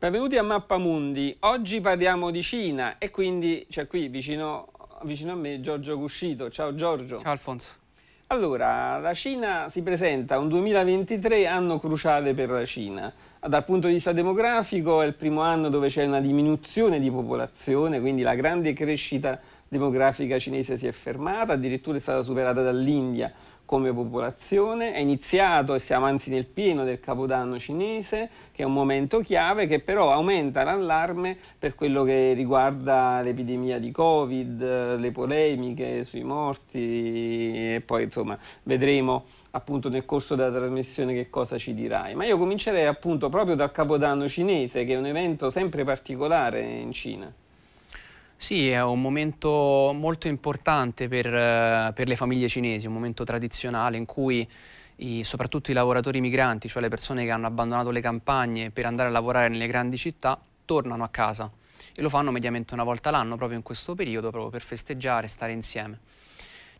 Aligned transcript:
Benvenuti 0.00 0.36
a 0.36 0.44
Mappamundi. 0.44 1.36
Oggi 1.40 1.80
parliamo 1.80 2.30
di 2.30 2.40
Cina 2.40 2.98
e 2.98 3.10
quindi 3.10 3.66
c'è 3.68 3.88
qui 3.88 4.06
vicino, 4.06 4.68
vicino, 5.02 5.32
a 5.32 5.34
me 5.34 5.60
Giorgio 5.60 5.98
Cuscito. 5.98 6.50
Ciao 6.50 6.72
Giorgio. 6.76 7.18
Ciao 7.18 7.32
Alfonso. 7.32 7.72
Allora, 8.28 8.98
la 8.98 9.12
Cina 9.12 9.68
si 9.68 9.82
presenta 9.82 10.38
un 10.38 10.46
2023 10.46 11.48
anno 11.48 11.80
cruciale 11.80 12.32
per 12.32 12.48
la 12.48 12.64
Cina. 12.64 13.12
Dal 13.40 13.64
punto 13.64 13.88
di 13.88 13.94
vista 13.94 14.12
demografico 14.12 15.02
è 15.02 15.06
il 15.06 15.14
primo 15.14 15.40
anno 15.40 15.68
dove 15.68 15.88
c'è 15.88 16.06
una 16.06 16.20
diminuzione 16.20 17.00
di 17.00 17.10
popolazione, 17.10 17.98
quindi 17.98 18.22
la 18.22 18.36
grande 18.36 18.74
crescita 18.74 19.40
demografica 19.66 20.38
cinese 20.38 20.78
si 20.78 20.86
è 20.86 20.92
fermata, 20.92 21.54
addirittura 21.54 21.96
è 21.96 22.00
stata 22.00 22.22
superata 22.22 22.62
dall'India 22.62 23.32
come 23.68 23.92
popolazione, 23.92 24.94
è 24.94 24.98
iniziato 24.98 25.74
e 25.74 25.78
siamo 25.78 26.06
anzi 26.06 26.30
nel 26.30 26.46
pieno 26.46 26.84
del 26.84 27.00
Capodanno 27.00 27.58
cinese, 27.58 28.30
che 28.50 28.62
è 28.62 28.64
un 28.64 28.72
momento 28.72 29.20
chiave 29.20 29.66
che 29.66 29.80
però 29.80 30.10
aumenta 30.10 30.64
l'allarme 30.64 31.36
per 31.58 31.74
quello 31.74 32.02
che 32.02 32.32
riguarda 32.32 33.20
l'epidemia 33.20 33.78
di 33.78 33.90
Covid, 33.90 34.96
le 34.98 35.12
polemiche 35.12 36.02
sui 36.04 36.22
morti 36.22 37.74
e 37.74 37.82
poi 37.84 38.04
insomma 38.04 38.38
vedremo 38.62 39.26
appunto 39.50 39.90
nel 39.90 40.06
corso 40.06 40.34
della 40.34 40.50
trasmissione 40.50 41.12
che 41.12 41.28
cosa 41.28 41.58
ci 41.58 41.74
dirai. 41.74 42.14
Ma 42.14 42.24
io 42.24 42.38
comincerei 42.38 42.86
appunto 42.86 43.28
proprio 43.28 43.54
dal 43.54 43.70
Capodanno 43.70 44.26
cinese, 44.28 44.86
che 44.86 44.94
è 44.94 44.96
un 44.96 45.04
evento 45.04 45.50
sempre 45.50 45.84
particolare 45.84 46.62
in 46.62 46.92
Cina. 46.92 47.30
Sì, 48.40 48.70
è 48.70 48.80
un 48.80 49.00
momento 49.00 49.90
molto 49.92 50.28
importante 50.28 51.08
per, 51.08 51.26
eh, 51.26 51.92
per 51.92 52.06
le 52.06 52.14
famiglie 52.14 52.46
cinesi, 52.46 52.86
un 52.86 52.92
momento 52.92 53.24
tradizionale 53.24 53.96
in 53.96 54.06
cui 54.06 54.48
i, 54.98 55.24
soprattutto 55.24 55.72
i 55.72 55.74
lavoratori 55.74 56.20
migranti, 56.20 56.68
cioè 56.68 56.80
le 56.80 56.88
persone 56.88 57.24
che 57.24 57.32
hanno 57.32 57.48
abbandonato 57.48 57.90
le 57.90 58.00
campagne 58.00 58.70
per 58.70 58.86
andare 58.86 59.08
a 59.08 59.12
lavorare 59.12 59.48
nelle 59.48 59.66
grandi 59.66 59.98
città, 59.98 60.40
tornano 60.64 61.02
a 61.02 61.08
casa 61.08 61.50
e 61.92 62.00
lo 62.00 62.08
fanno 62.08 62.30
mediamente 62.30 62.74
una 62.74 62.84
volta 62.84 63.10
l'anno 63.10 63.34
proprio 63.34 63.58
in 63.58 63.64
questo 63.64 63.96
periodo, 63.96 64.30
proprio 64.30 64.52
per 64.52 64.62
festeggiare 64.62 65.26
stare 65.26 65.50
insieme. 65.50 65.98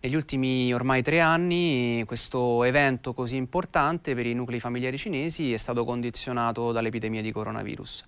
Negli 0.01 0.15
ultimi 0.15 0.73
ormai 0.73 1.03
tre 1.03 1.19
anni 1.19 2.05
questo 2.07 2.63
evento 2.63 3.13
così 3.13 3.35
importante 3.35 4.15
per 4.15 4.27
i 4.27 4.33
nuclei 4.33 4.61
familiari 4.61 4.97
cinesi 4.97 5.53
è 5.53 5.57
stato 5.57 5.85
condizionato 5.85 6.71
dall'epidemia 6.71 7.21
di 7.21 7.33
coronavirus. 7.33 8.05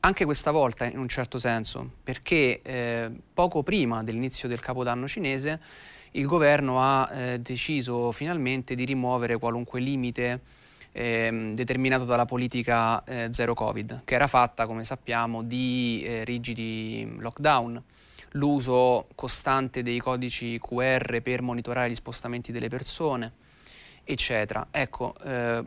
Anche 0.00 0.24
questa 0.24 0.52
volta 0.52 0.84
in 0.84 0.96
un 0.96 1.08
certo 1.08 1.38
senso, 1.38 1.90
perché 2.04 2.62
eh, 2.62 3.10
poco 3.34 3.64
prima 3.64 4.04
dell'inizio 4.04 4.48
del 4.48 4.60
Capodanno 4.60 5.08
cinese 5.08 5.60
il 6.12 6.24
governo 6.24 6.80
ha 6.80 7.10
eh, 7.12 7.40
deciso 7.40 8.12
finalmente 8.12 8.76
di 8.76 8.84
rimuovere 8.84 9.38
qualunque 9.38 9.80
limite 9.80 10.40
eh, 10.92 11.50
determinato 11.52 12.04
dalla 12.04 12.26
politica 12.26 13.02
eh, 13.02 13.28
zero 13.32 13.54
Covid, 13.54 14.02
che 14.04 14.14
era 14.14 14.28
fatta, 14.28 14.66
come 14.66 14.84
sappiamo, 14.84 15.42
di 15.42 16.04
eh, 16.06 16.22
rigidi 16.22 17.16
lockdown, 17.18 17.82
l'uso 18.32 19.08
costante 19.16 19.82
dei 19.82 19.98
codici 19.98 20.60
QR 20.60 21.20
per 21.22 21.42
monitorare 21.42 21.90
gli 21.90 21.96
spostamenti 21.96 22.52
delle 22.52 22.68
persone, 22.68 23.32
eccetera. 24.04 24.68
Ecco, 24.70 25.14
eh, 25.24 25.64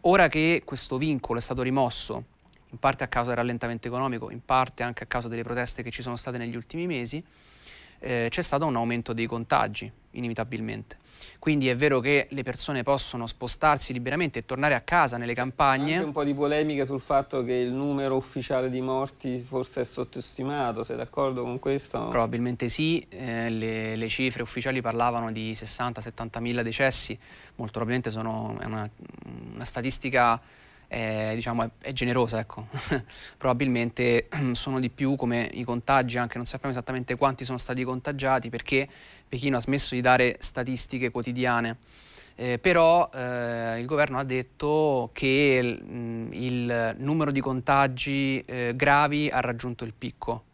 ora 0.00 0.28
che 0.28 0.62
questo 0.64 0.96
vincolo 0.96 1.38
è 1.38 1.42
stato 1.42 1.60
rimosso 1.60 2.24
in 2.76 2.78
parte 2.78 3.04
a 3.04 3.08
causa 3.08 3.30
del 3.30 3.38
rallentamento 3.38 3.88
economico, 3.88 4.30
in 4.30 4.44
parte 4.44 4.82
anche 4.82 5.04
a 5.04 5.06
causa 5.06 5.28
delle 5.28 5.42
proteste 5.42 5.82
che 5.82 5.90
ci 5.90 6.02
sono 6.02 6.16
state 6.16 6.36
negli 6.36 6.54
ultimi 6.54 6.86
mesi, 6.86 7.24
eh, 7.98 8.26
c'è 8.30 8.42
stato 8.42 8.66
un 8.66 8.76
aumento 8.76 9.14
dei 9.14 9.24
contagi, 9.24 9.90
inevitabilmente. 10.10 10.98
Quindi 11.38 11.68
è 11.68 11.76
vero 11.76 12.00
che 12.00 12.26
le 12.30 12.42
persone 12.42 12.82
possono 12.82 13.26
spostarsi 13.26 13.94
liberamente 13.94 14.40
e 14.40 14.44
tornare 14.44 14.74
a 14.74 14.82
casa 14.82 15.16
nelle 15.16 15.32
campagne. 15.32 15.94
Anche 15.94 16.04
un 16.04 16.12
po' 16.12 16.24
di 16.24 16.34
polemiche 16.34 16.84
sul 16.84 17.00
fatto 17.00 17.42
che 17.42 17.54
il 17.54 17.72
numero 17.72 18.16
ufficiale 18.16 18.68
di 18.68 18.82
morti 18.82 19.42
forse 19.48 19.80
è 19.80 19.84
sottostimato, 19.84 20.82
sei 20.82 20.96
d'accordo 20.96 21.42
con 21.42 21.58
questo? 21.58 22.08
Probabilmente 22.08 22.68
sì, 22.68 23.04
eh, 23.08 23.48
le, 23.48 23.96
le, 23.96 24.08
cifre 24.08 24.42
ufficiali 24.42 24.82
parlavano 24.82 25.32
di 25.32 25.52
60-70 25.52 26.40
mila 26.40 26.62
decessi, 26.62 27.18
molto 27.54 27.72
probabilmente 27.72 28.10
sono 28.10 28.58
una, 28.62 28.88
una 29.54 29.64
statistica 29.64 30.38
è, 30.88 31.32
diciamo, 31.34 31.64
è, 31.64 31.70
è 31.78 31.92
generosa, 31.92 32.38
ecco. 32.38 32.66
probabilmente 33.36 34.28
sono 34.52 34.78
di 34.78 34.90
più 34.90 35.16
come 35.16 35.48
i 35.52 35.64
contagi, 35.64 36.18
anche 36.18 36.36
non 36.36 36.46
sappiamo 36.46 36.72
esattamente 36.72 37.16
quanti 37.16 37.44
sono 37.44 37.58
stati 37.58 37.84
contagiati 37.84 38.48
perché 38.50 38.88
Pechino 39.28 39.56
ha 39.56 39.60
smesso 39.60 39.94
di 39.94 40.00
dare 40.00 40.36
statistiche 40.40 41.10
quotidiane. 41.10 41.76
Eh, 42.38 42.58
però 42.58 43.08
eh, 43.14 43.78
il 43.78 43.86
governo 43.86 44.18
ha 44.18 44.24
detto 44.24 45.08
che 45.14 45.58
il, 45.62 45.82
mm, 45.82 46.28
il 46.32 46.96
numero 46.98 47.30
di 47.30 47.40
contagi 47.40 48.44
eh, 48.44 48.74
gravi 48.76 49.30
ha 49.30 49.40
raggiunto 49.40 49.84
il 49.84 49.94
picco 49.96 50.44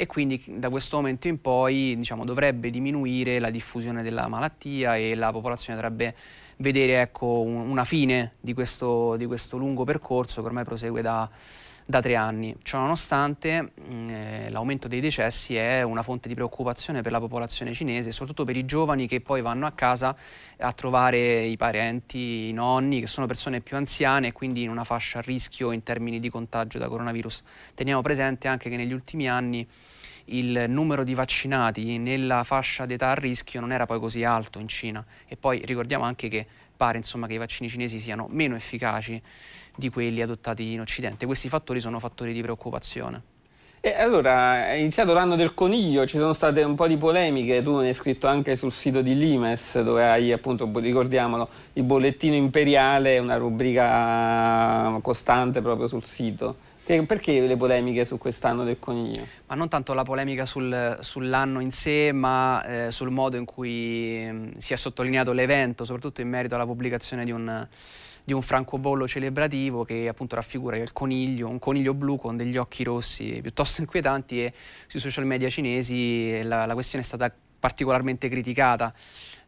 e 0.00 0.06
quindi 0.06 0.42
da 0.46 0.70
questo 0.70 0.96
momento 0.96 1.28
in 1.28 1.42
poi 1.42 1.94
diciamo, 1.94 2.24
dovrebbe 2.24 2.70
diminuire 2.70 3.38
la 3.38 3.50
diffusione 3.50 4.02
della 4.02 4.28
malattia 4.28 4.96
e 4.96 5.14
la 5.14 5.30
popolazione 5.30 5.78
dovrebbe 5.78 6.14
vedere 6.60 7.00
ecco, 7.00 7.40
un, 7.40 7.68
una 7.68 7.84
fine 7.84 8.32
di 8.40 8.54
questo, 8.54 9.16
di 9.16 9.26
questo, 9.26 9.56
lungo 9.56 9.84
percorso 9.84 10.40
che 10.40 10.46
ormai 10.46 10.64
prosegue 10.64 11.02
da, 11.02 11.28
da 11.84 12.00
tre 12.00 12.14
anni. 12.14 12.56
Ciononostante 12.62 13.72
mm, 13.80 14.08
eh, 14.08 14.50
l'aumento 14.50 14.88
dei 14.88 15.00
decessi 15.00 15.56
è 15.56 15.82
una 15.82 16.02
fonte 16.02 16.28
di 16.28 16.34
preoccupazione 16.34 17.02
per 17.02 17.12
la 17.12 17.18
popolazione 17.18 17.72
cinese, 17.72 18.10
soprattutto 18.12 18.44
per 18.44 18.56
i 18.56 18.64
giovani 18.64 19.06
che 19.06 19.20
poi 19.20 19.40
vanno 19.42 19.66
a 19.66 19.72
casa 19.72 20.16
a 20.58 20.72
trovare 20.72 21.42
i 21.44 21.56
parenti, 21.56 22.48
i 22.48 22.52
nonni, 22.52 23.00
che 23.00 23.06
sono 23.06 23.26
persone 23.26 23.60
più 23.60 23.76
anziane 23.76 24.28
e 24.28 24.32
quindi 24.32 24.62
in 24.62 24.70
una 24.70 24.84
fascia 24.84 25.18
a 25.18 25.22
rischio 25.22 25.72
in 25.72 25.82
termini 25.82 26.20
di 26.20 26.28
contagio 26.28 26.78
da 26.78 26.88
coronavirus. 26.88 27.42
Teniamo 27.74 28.02
presente 28.02 28.48
anche 28.48 28.68
che 28.68 28.76
negli 28.76 28.92
ultimi 28.92 29.28
anni 29.28 29.66
il 30.26 30.66
numero 30.68 31.04
di 31.04 31.14
vaccinati 31.14 31.98
nella 31.98 32.44
fascia 32.44 32.86
d'età 32.86 33.10
a 33.10 33.14
rischio 33.14 33.60
non 33.60 33.72
era 33.72 33.86
poi 33.86 33.98
così 33.98 34.24
alto 34.24 34.58
in 34.58 34.68
Cina 34.68 35.04
e 35.26 35.36
poi 35.36 35.62
ricordiamo 35.64 36.04
anche 36.04 36.28
che 36.28 36.46
pare 36.76 36.96
insomma, 36.96 37.26
che 37.26 37.34
i 37.34 37.38
vaccini 37.38 37.68
cinesi 37.68 37.98
siano 37.98 38.26
meno 38.30 38.54
efficaci 38.54 39.20
di 39.76 39.90
quelli 39.90 40.22
adottati 40.22 40.72
in 40.72 40.80
Occidente. 40.80 41.26
Questi 41.26 41.48
fattori 41.48 41.80
sono 41.80 41.98
fattori 41.98 42.32
di 42.32 42.40
preoccupazione. 42.40 43.22
E 43.82 43.94
allora, 43.94 44.66
è 44.66 44.72
iniziato 44.72 45.14
l'anno 45.14 45.36
del 45.36 45.54
coniglio, 45.54 46.06
ci 46.06 46.18
sono 46.18 46.34
state 46.34 46.62
un 46.62 46.74
po' 46.74 46.86
di 46.86 46.98
polemiche, 46.98 47.62
tu 47.62 47.78
ne 47.78 47.88
hai 47.88 47.94
scritto 47.94 48.26
anche 48.26 48.54
sul 48.54 48.72
sito 48.72 49.00
di 49.00 49.16
Limes, 49.16 49.80
dove 49.80 50.06
hai 50.06 50.32
appunto, 50.32 50.70
ricordiamolo, 50.74 51.48
il 51.72 51.82
bollettino 51.84 52.34
imperiale, 52.34 53.16
una 53.16 53.38
rubrica 53.38 54.98
costante 55.00 55.62
proprio 55.62 55.86
sul 55.86 56.04
sito. 56.04 56.68
Perché 57.06 57.40
le 57.40 57.56
polemiche 57.56 58.04
su 58.04 58.18
quest'anno 58.18 58.64
del 58.64 58.80
coniglio? 58.80 59.24
Ma 59.46 59.54
non 59.54 59.68
tanto 59.68 59.94
la 59.94 60.02
polemica 60.02 60.44
sul, 60.44 60.98
sull'anno 61.00 61.60
in 61.60 61.70
sé, 61.70 62.10
ma 62.10 62.64
eh, 62.64 62.90
sul 62.90 63.10
modo 63.10 63.36
in 63.36 63.44
cui 63.44 64.26
mh, 64.28 64.34
mm, 64.34 64.50
si 64.58 64.72
è 64.72 64.76
sottolineato 64.76 65.32
l'evento, 65.32 65.84
soprattutto 65.84 66.20
in 66.20 66.28
merito 66.28 66.56
alla 66.56 66.66
pubblicazione 66.66 67.24
di 67.24 67.30
un, 67.30 67.64
di 68.24 68.32
un 68.32 68.42
francobollo 68.42 69.06
celebrativo 69.06 69.84
che 69.84 70.08
appunto 70.08 70.34
raffigura 70.34 70.76
il 70.78 70.92
coniglio, 70.92 71.46
un 71.46 71.60
coniglio 71.60 71.94
blu 71.94 72.16
con 72.16 72.36
degli 72.36 72.56
occhi 72.56 72.82
rossi 72.82 73.38
piuttosto 73.40 73.82
inquietanti 73.82 74.42
e 74.42 74.52
sui 74.88 74.98
social 74.98 75.26
media 75.26 75.48
cinesi 75.48 76.42
la, 76.42 76.66
la 76.66 76.74
questione 76.74 77.04
è 77.04 77.06
stata 77.06 77.32
particolarmente 77.60 78.28
criticata 78.28 78.92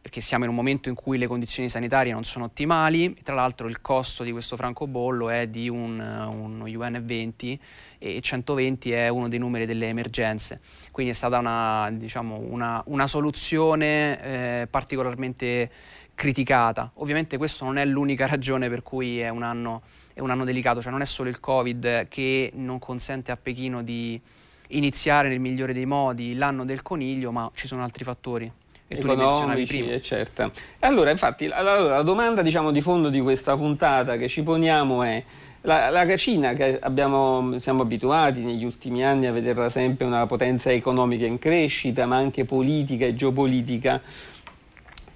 perché 0.03 0.19
siamo 0.19 0.43
in 0.43 0.49
un 0.49 0.55
momento 0.57 0.89
in 0.89 0.95
cui 0.95 1.17
le 1.17 1.27
condizioni 1.27 1.69
sanitarie 1.69 2.11
non 2.11 2.25
sono 2.25 2.43
ottimali, 2.43 3.15
tra 3.23 3.35
l'altro 3.35 3.69
il 3.69 3.79
costo 3.79 4.23
di 4.23 4.33
questo 4.33 4.57
francobollo 4.57 5.29
è 5.29 5.47
di 5.47 5.69
un, 5.69 5.97
uno 5.97 6.67
yuan 6.67 7.01
20 7.01 7.57
e 7.99 8.19
120 8.19 8.91
è 8.91 9.07
uno 9.07 9.29
dei 9.29 9.39
numeri 9.39 9.65
delle 9.65 9.87
emergenze, 9.87 10.59
quindi 10.91 11.13
è 11.13 11.15
stata 11.15 11.37
una, 11.37 11.89
diciamo, 11.93 12.37
una, 12.37 12.83
una 12.87 13.07
soluzione 13.07 14.21
eh, 14.21 14.67
particolarmente 14.69 15.71
criticata. 16.15 16.91
Ovviamente 16.95 17.37
questo 17.37 17.63
non 17.63 17.77
è 17.77 17.85
l'unica 17.85 18.27
ragione 18.27 18.67
per 18.67 18.83
cui 18.83 19.19
è 19.19 19.29
un, 19.29 19.41
anno, 19.41 19.83
è 20.13 20.19
un 20.19 20.31
anno 20.31 20.43
delicato, 20.43 20.81
cioè 20.81 20.91
non 20.91 21.01
è 21.01 21.05
solo 21.05 21.29
il 21.29 21.39
Covid 21.39 22.09
che 22.09 22.51
non 22.55 22.77
consente 22.77 23.31
a 23.31 23.37
Pechino 23.37 23.81
di 23.81 24.19
iniziare 24.77 25.29
nel 25.29 25.39
migliore 25.39 25.73
dei 25.73 25.85
modi 25.85 26.35
l'anno 26.35 26.65
del 26.65 26.81
coniglio, 26.81 27.31
ma 27.31 27.49
ci 27.53 27.67
sono 27.67 27.83
altri 27.83 28.03
fattori 28.03 28.51
e 28.87 28.97
tu 28.97 29.07
li 29.07 29.15
menzionavi 29.15 29.65
prima. 29.65 29.99
Certo. 29.99 30.51
Allora, 30.79 31.09
infatti, 31.09 31.45
allora, 31.45 31.95
la 31.95 32.01
domanda 32.03 32.41
diciamo, 32.41 32.71
di 32.71 32.81
fondo 32.81 33.09
di 33.09 33.19
questa 33.19 33.55
puntata 33.55 34.17
che 34.17 34.27
ci 34.27 34.43
poniamo 34.43 35.03
è 35.03 35.23
la, 35.61 35.89
la 35.89 36.17
Cina, 36.17 36.53
che 36.53 36.77
abbiamo, 36.79 37.57
siamo 37.59 37.83
abituati 37.83 38.41
negli 38.41 38.63
ultimi 38.65 39.03
anni 39.03 39.25
a 39.27 39.31
vederla 39.31 39.69
sempre 39.69 40.05
una 40.05 40.25
potenza 40.25 40.71
economica 40.71 41.25
in 41.25 41.39
crescita, 41.39 42.05
ma 42.05 42.17
anche 42.17 42.45
politica 42.45 43.05
e 43.05 43.15
geopolitica, 43.15 44.01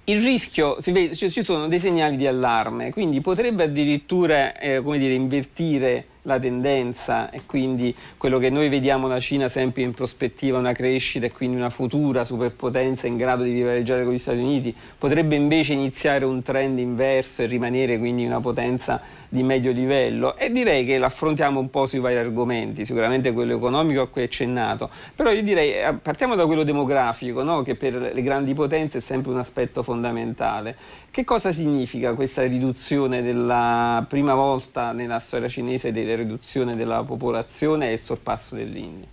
il 0.04 0.22
rischio, 0.22 0.76
vede, 0.86 1.14
cioè, 1.14 1.28
ci 1.28 1.44
sono 1.44 1.68
dei 1.68 1.78
segnali 1.78 2.16
di 2.16 2.26
allarme, 2.26 2.90
quindi 2.92 3.20
potrebbe 3.20 3.64
addirittura 3.64 4.58
eh, 4.58 4.82
dire, 4.82 5.12
invertire 5.12 6.06
la 6.28 6.38
tendenza 6.38 7.30
e 7.30 7.42
quindi 7.46 7.94
quello 8.16 8.38
che 8.38 8.50
noi 8.50 8.68
vediamo 8.68 9.08
la 9.08 9.18
Cina 9.18 9.48
sempre 9.48 9.82
in 9.82 9.92
prospettiva, 9.92 10.58
una 10.58 10.72
crescita 10.72 11.26
e 11.26 11.32
quindi 11.32 11.56
una 11.56 11.70
futura 11.70 12.24
superpotenza 12.24 13.06
in 13.06 13.16
grado 13.16 13.42
di 13.42 13.54
rivaleggiare 13.54 14.04
con 14.04 14.12
gli 14.12 14.18
Stati 14.18 14.38
Uniti, 14.38 14.74
potrebbe 14.98 15.34
invece 15.34 15.72
iniziare 15.72 16.26
un 16.26 16.42
trend 16.42 16.78
inverso 16.78 17.42
e 17.42 17.46
rimanere 17.46 17.98
quindi 17.98 18.26
una 18.26 18.40
potenza 18.40 19.00
di 19.28 19.42
medio 19.42 19.72
livello 19.72 20.36
e 20.36 20.50
direi 20.50 20.84
che 20.84 20.98
l'affrontiamo 20.98 21.58
un 21.58 21.70
po' 21.70 21.86
sui 21.86 21.98
vari 21.98 22.16
argomenti, 22.16 22.84
sicuramente 22.84 23.32
quello 23.32 23.56
economico 23.56 24.02
a 24.02 24.08
cui 24.08 24.22
è 24.22 24.24
accennato, 24.24 24.90
però 25.14 25.30
io 25.32 25.42
direi 25.42 25.72
eh, 25.72 25.94
partiamo 25.94 26.34
da 26.34 26.44
quello 26.46 26.62
demografico, 26.62 27.42
no? 27.42 27.62
che 27.62 27.74
per 27.74 27.94
le 27.94 28.22
grandi 28.22 28.52
potenze 28.52 28.98
è 28.98 29.00
sempre 29.00 29.32
un 29.32 29.38
aspetto 29.38 29.82
fondamentale. 29.82 30.76
Che 31.10 31.24
cosa 31.24 31.52
significa 31.52 32.14
questa 32.14 32.42
riduzione 32.44 33.22
della 33.22 34.04
prima 34.08 34.34
volta 34.34 34.92
nella 34.92 35.18
storia 35.18 35.48
cinese 35.48 35.90
della 35.90 36.14
riduzione 36.18 36.76
della 36.76 37.02
popolazione 37.02 37.90
e 37.90 37.92
il 37.94 37.98
sorpasso 37.98 38.54
dell'India? 38.54 39.06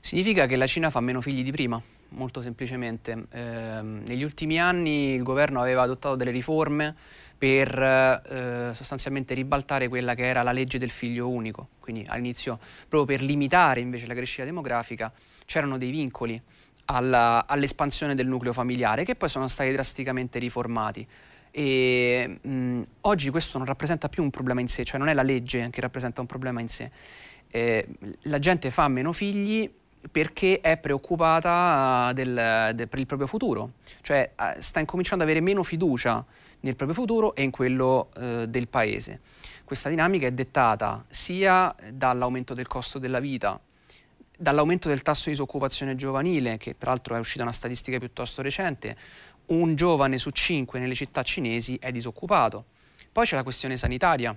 Significa 0.00 0.46
che 0.46 0.56
la 0.56 0.66
Cina 0.66 0.90
fa 0.90 1.00
meno 1.00 1.20
figli 1.20 1.42
di 1.42 1.50
prima, 1.50 1.80
molto 2.10 2.40
semplicemente. 2.40 3.26
Eh, 3.30 3.80
negli 3.82 4.22
ultimi 4.22 4.60
anni 4.60 5.12
il 5.12 5.22
governo 5.22 5.60
aveva 5.60 5.82
adottato 5.82 6.14
delle 6.14 6.30
riforme 6.30 6.94
per 7.36 7.78
eh, 7.78 8.70
sostanzialmente 8.74 9.34
ribaltare 9.34 9.88
quella 9.88 10.14
che 10.14 10.26
era 10.26 10.42
la 10.42 10.52
legge 10.52 10.78
del 10.78 10.90
figlio 10.90 11.28
unico. 11.28 11.68
Quindi 11.78 12.04
all'inizio, 12.08 12.58
proprio 12.88 13.16
per 13.16 13.24
limitare 13.24 13.80
invece 13.80 14.06
la 14.06 14.14
crescita 14.14 14.44
demografica, 14.44 15.12
c'erano 15.44 15.78
dei 15.78 15.90
vincoli 15.90 16.40
all'espansione 16.86 18.14
del 18.14 18.26
nucleo 18.26 18.52
familiare 18.52 19.04
che 19.04 19.14
poi 19.14 19.28
sono 19.28 19.46
stati 19.46 19.70
drasticamente 19.72 20.38
riformati. 20.38 21.06
E, 21.58 22.38
mh, 22.40 22.82
oggi 23.00 23.30
questo 23.30 23.58
non 23.58 23.66
rappresenta 23.66 24.08
più 24.08 24.22
un 24.22 24.30
problema 24.30 24.60
in 24.60 24.68
sé, 24.68 24.84
cioè 24.84 24.96
non 24.96 25.08
è 25.08 25.12
la 25.12 25.22
legge 25.22 25.70
che 25.70 25.80
rappresenta 25.80 26.20
un 26.20 26.28
problema 26.28 26.60
in 26.60 26.68
sé. 26.68 26.88
Eh, 27.48 27.84
la 28.22 28.38
gente 28.38 28.70
fa 28.70 28.86
meno 28.86 29.12
figli 29.12 29.68
perché 30.12 30.60
è 30.60 30.76
preoccupata 30.76 32.12
del, 32.12 32.70
del, 32.76 32.86
per 32.86 33.00
il 33.00 33.06
proprio 33.06 33.26
futuro, 33.26 33.72
cioè 34.02 34.34
eh, 34.38 34.62
sta 34.62 34.78
incominciando 34.78 35.24
ad 35.24 35.30
avere 35.30 35.44
meno 35.44 35.64
fiducia 35.64 36.24
nel 36.60 36.76
proprio 36.76 36.96
futuro 36.96 37.34
e 37.34 37.42
in 37.42 37.50
quello 37.50 38.10
eh, 38.16 38.46
del 38.48 38.68
paese. 38.68 39.18
Questa 39.64 39.88
dinamica 39.88 40.28
è 40.28 40.30
dettata 40.30 41.04
sia 41.08 41.74
dall'aumento 41.92 42.54
del 42.54 42.68
costo 42.68 43.00
della 43.00 43.18
vita, 43.18 43.60
dall'aumento 44.36 44.88
del 44.88 45.02
tasso 45.02 45.24
di 45.24 45.30
disoccupazione 45.30 45.96
giovanile, 45.96 46.56
che 46.56 46.78
tra 46.78 46.90
l'altro 46.90 47.16
è 47.16 47.18
uscita 47.18 47.42
una 47.42 47.50
statistica 47.50 47.98
piuttosto 47.98 48.42
recente, 48.42 48.96
un 49.48 49.74
giovane 49.74 50.18
su 50.18 50.30
cinque 50.30 50.78
nelle 50.78 50.94
città 50.94 51.22
cinesi 51.22 51.76
è 51.80 51.90
disoccupato. 51.90 52.64
Poi 53.12 53.24
c'è 53.24 53.36
la 53.36 53.42
questione 53.42 53.76
sanitaria. 53.76 54.36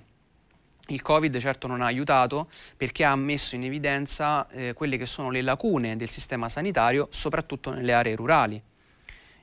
Il 0.88 1.02
Covid 1.02 1.38
certo 1.38 1.68
non 1.68 1.82
ha 1.82 1.86
aiutato 1.86 2.50
perché 2.76 3.04
ha 3.04 3.16
messo 3.16 3.56
in 3.56 3.64
evidenza 3.64 4.48
eh, 4.50 4.74
quelle 4.74 4.98
che 4.98 5.06
sono 5.06 5.30
le 5.30 5.42
lacune 5.42 5.96
del 5.96 6.10
sistema 6.10 6.50
sanitario, 6.50 7.08
soprattutto 7.12 7.72
nelle 7.72 7.94
aree 7.94 8.16
rurali. 8.16 8.62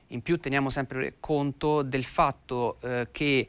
In 0.07 0.21
più 0.21 0.39
teniamo 0.39 0.69
sempre 0.69 1.15
conto 1.19 1.81
del 1.81 2.03
fatto 2.03 2.77
eh, 2.81 3.07
che 3.11 3.47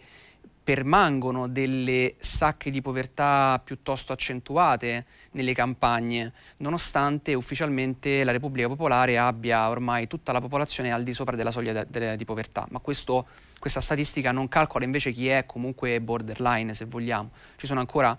permangono 0.70 1.49
delle 1.49 2.14
sacche 2.20 2.70
di 2.70 2.81
povertà 2.81 3.61
piuttosto 3.64 4.12
accentuate 4.12 5.05
nelle 5.32 5.52
campagne, 5.52 6.32
nonostante 6.58 7.34
ufficialmente 7.34 8.22
la 8.22 8.31
Repubblica 8.31 8.69
Popolare 8.69 9.19
abbia 9.19 9.69
ormai 9.69 10.06
tutta 10.06 10.31
la 10.31 10.40
popolazione 10.40 10.93
al 10.93 11.02
di 11.02 11.12
sopra 11.12 11.34
della 11.34 11.50
soglia 11.50 11.82
di 11.82 12.25
povertà. 12.25 12.69
Ma 12.70 12.78
questo, 12.78 13.26
questa 13.58 13.81
statistica 13.81 14.31
non 14.31 14.46
calcola 14.46 14.84
invece 14.84 15.11
chi 15.11 15.26
è 15.26 15.44
comunque 15.44 16.00
borderline, 16.00 16.72
se 16.72 16.84
vogliamo. 16.84 17.31
Ci 17.56 17.67
sono 17.67 17.81
ancora 17.81 18.17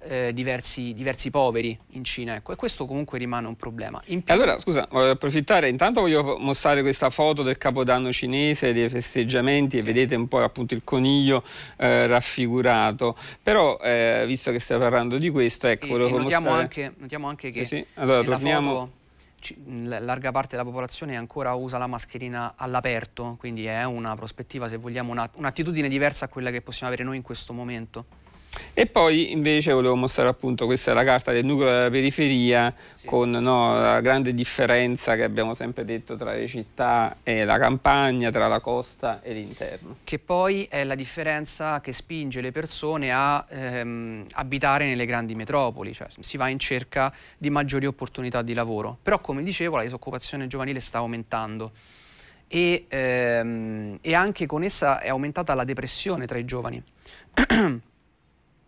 eh, 0.00 0.32
diversi, 0.32 0.92
diversi, 0.92 1.30
poveri 1.30 1.78
in 1.90 2.04
Cina 2.04 2.36
ecco, 2.36 2.52
e 2.52 2.56
questo 2.56 2.84
comunque 2.86 3.18
rimane 3.18 3.46
un 3.46 3.56
problema. 3.56 4.00
Più... 4.04 4.22
Allora 4.26 4.58
scusa, 4.58 4.86
voglio 4.90 5.12
approfittare, 5.12 5.68
intanto 5.68 6.00
voglio 6.00 6.38
mostrare 6.38 6.82
questa 6.82 7.10
foto 7.10 7.42
del 7.42 7.58
capodanno 7.58 8.12
cinese, 8.12 8.72
dei 8.72 8.88
festeggiamenti 8.88 9.76
sì. 9.76 9.82
e 9.82 9.86
vedete 9.86 10.14
un 10.14 10.28
po' 10.28 10.42
appunto 10.42 10.74
il 10.74 10.82
coniglio 10.84 11.42
eh, 11.76 12.06
raffigurato, 12.06 13.16
però 13.42 13.78
eh, 13.78 14.24
visto 14.26 14.50
che 14.52 14.60
stiamo 14.60 14.82
parlando 14.82 15.18
di 15.18 15.30
questo, 15.30 15.66
ecco, 15.66 15.86
e, 15.86 15.88
volevo 15.88 16.16
e 16.16 16.20
notiamo, 16.20 16.50
anche, 16.50 16.92
notiamo 16.96 17.28
anche 17.28 17.50
che 17.50 17.64
sì, 17.64 17.84
allora, 17.94 18.22
torniamo... 18.22 18.72
foto 18.72 18.96
larga 20.00 20.32
parte 20.32 20.56
della 20.56 20.64
popolazione 20.64 21.16
ancora 21.16 21.54
usa 21.54 21.78
la 21.78 21.86
mascherina 21.86 22.54
all'aperto, 22.56 23.36
quindi 23.38 23.66
è 23.66 23.84
una 23.84 24.16
prospettiva, 24.16 24.68
se 24.68 24.76
vogliamo, 24.76 25.12
un'attitudine 25.34 25.88
diversa 25.88 26.24
a 26.24 26.28
quella 26.28 26.50
che 26.50 26.60
possiamo 26.60 26.88
avere 26.88 27.04
noi 27.06 27.16
in 27.16 27.22
questo 27.22 27.52
momento. 27.52 28.26
E 28.78 28.86
poi 28.86 29.32
invece 29.32 29.72
volevo 29.72 29.96
mostrare 29.96 30.28
appunto, 30.28 30.64
questa 30.64 30.92
è 30.92 30.94
la 30.94 31.02
carta 31.02 31.32
del 31.32 31.44
nucleo 31.44 31.68
della 31.68 31.90
periferia 31.90 32.72
sì. 32.94 33.06
con 33.08 33.28
no, 33.28 33.76
la 33.76 34.00
grande 34.00 34.32
differenza 34.32 35.16
che 35.16 35.24
abbiamo 35.24 35.52
sempre 35.52 35.84
detto 35.84 36.14
tra 36.14 36.32
le 36.32 36.46
città 36.46 37.16
e 37.24 37.44
la 37.44 37.58
campagna, 37.58 38.30
tra 38.30 38.46
la 38.46 38.60
costa 38.60 39.20
e 39.20 39.32
l'interno. 39.32 39.96
Che 40.04 40.20
poi 40.20 40.68
è 40.70 40.84
la 40.84 40.94
differenza 40.94 41.80
che 41.80 41.90
spinge 41.92 42.40
le 42.40 42.52
persone 42.52 43.10
a 43.10 43.44
ehm, 43.48 44.26
abitare 44.34 44.86
nelle 44.86 45.06
grandi 45.06 45.34
metropoli, 45.34 45.92
cioè 45.92 46.06
si 46.20 46.36
va 46.36 46.46
in 46.46 46.60
cerca 46.60 47.12
di 47.36 47.50
maggiori 47.50 47.84
opportunità 47.84 48.42
di 48.42 48.54
lavoro. 48.54 48.96
Però 49.02 49.18
come 49.18 49.42
dicevo 49.42 49.74
la 49.74 49.82
disoccupazione 49.82 50.46
giovanile 50.46 50.78
sta 50.78 50.98
aumentando. 50.98 51.72
E, 52.46 52.84
ehm, 52.86 53.98
e 54.00 54.14
anche 54.14 54.46
con 54.46 54.62
essa 54.62 55.00
è 55.00 55.08
aumentata 55.08 55.52
la 55.54 55.64
depressione 55.64 56.26
tra 56.26 56.38
i 56.38 56.44
giovani. 56.44 56.80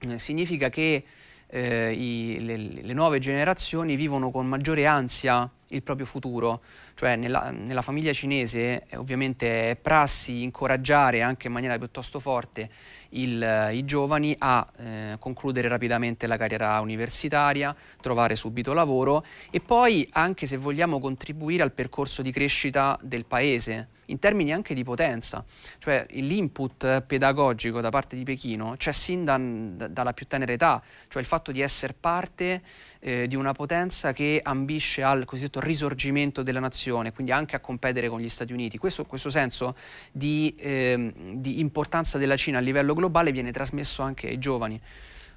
Eh, 0.08 0.19
significa 0.19 0.69
che 0.69 1.05
eh, 1.47 1.93
i, 1.93 2.44
le, 2.44 2.56
le, 2.56 2.93
nuove 2.94 3.19
generazioni 3.19 3.97
vivono 3.97 4.31
con 4.31 4.47
maggiore 4.47 4.87
ansia 4.87 5.50
il 5.70 5.82
proprio 5.82 6.06
futuro, 6.06 6.62
cioè 6.94 7.17
nella, 7.17 7.50
nella 7.50 7.82
famiglia 7.82 8.12
cinese 8.12 8.84
eh, 8.87 8.96
ovviamente 8.96 9.70
è 9.70 9.76
prassi 9.76 10.43
incoraggiare 10.43 11.22
anche 11.22 11.46
in 11.46 11.52
maniera 11.52 11.76
piuttosto 11.78 12.19
forte 12.19 12.69
il, 13.11 13.70
i 13.72 13.84
giovani 13.84 14.34
a 14.38 14.67
eh, 14.76 15.17
concludere 15.19 15.69
rapidamente 15.69 16.26
la 16.26 16.37
carriera 16.37 16.81
universitaria, 16.81 17.75
trovare 18.00 18.34
subito 18.34 18.72
lavoro 18.72 19.25
e 19.50 19.61
poi 19.61 20.06
anche 20.12 20.46
se 20.46 20.56
vogliamo 20.56 20.99
contribuire 20.99 21.62
al 21.62 21.73
percorso 21.73 22.23
di 22.23 22.31
crescita 22.31 22.99
del 23.02 23.25
paese 23.25 23.88
in 24.11 24.19
termini 24.19 24.52
anche 24.52 24.75
di 24.75 24.82
potenza, 24.82 25.44
cioè 25.78 26.05
l'input 26.11 27.02
pedagogico 27.02 27.81
da 27.81 27.90
parte 27.90 28.16
di 28.16 28.25
Pechino 28.25 28.75
c'è 28.76 28.93
sin 28.93 29.25
da, 29.25 29.38
da, 29.38 29.87
dalla 29.87 30.12
più 30.12 30.26
tenera 30.26 30.52
età, 30.52 30.82
cioè 31.08 31.23
il 31.23 31.28
fatto 31.28 31.52
di 31.52 31.61
essere 31.61 31.94
parte 31.99 32.61
eh, 32.99 33.26
di 33.26 33.37
una 33.37 33.52
potenza 33.52 34.12
che 34.12 34.40
ambisce 34.43 35.02
al 35.02 35.25
cosiddetto 35.25 35.59
risorgimento 35.60 36.42
della 36.42 36.60
nazione, 36.60 37.12
quindi 37.12 37.32
anche 37.32 37.56
a 37.56 37.60
competere 37.60 38.08
con 38.08 38.20
gli 38.20 38.28
Stati 38.28 38.52
Uniti. 38.52 38.78
Questo, 38.78 39.04
questo 39.04 39.28
senso 39.28 39.74
di, 40.10 40.54
eh, 40.58 41.12
di 41.34 41.60
importanza 41.60 42.18
della 42.18 42.36
Cina 42.36 42.58
a 42.58 42.60
livello 42.60 42.94
globale 42.94 43.32
viene 43.32 43.52
trasmesso 43.52 44.02
anche 44.02 44.28
ai 44.28 44.38
giovani. 44.38 44.80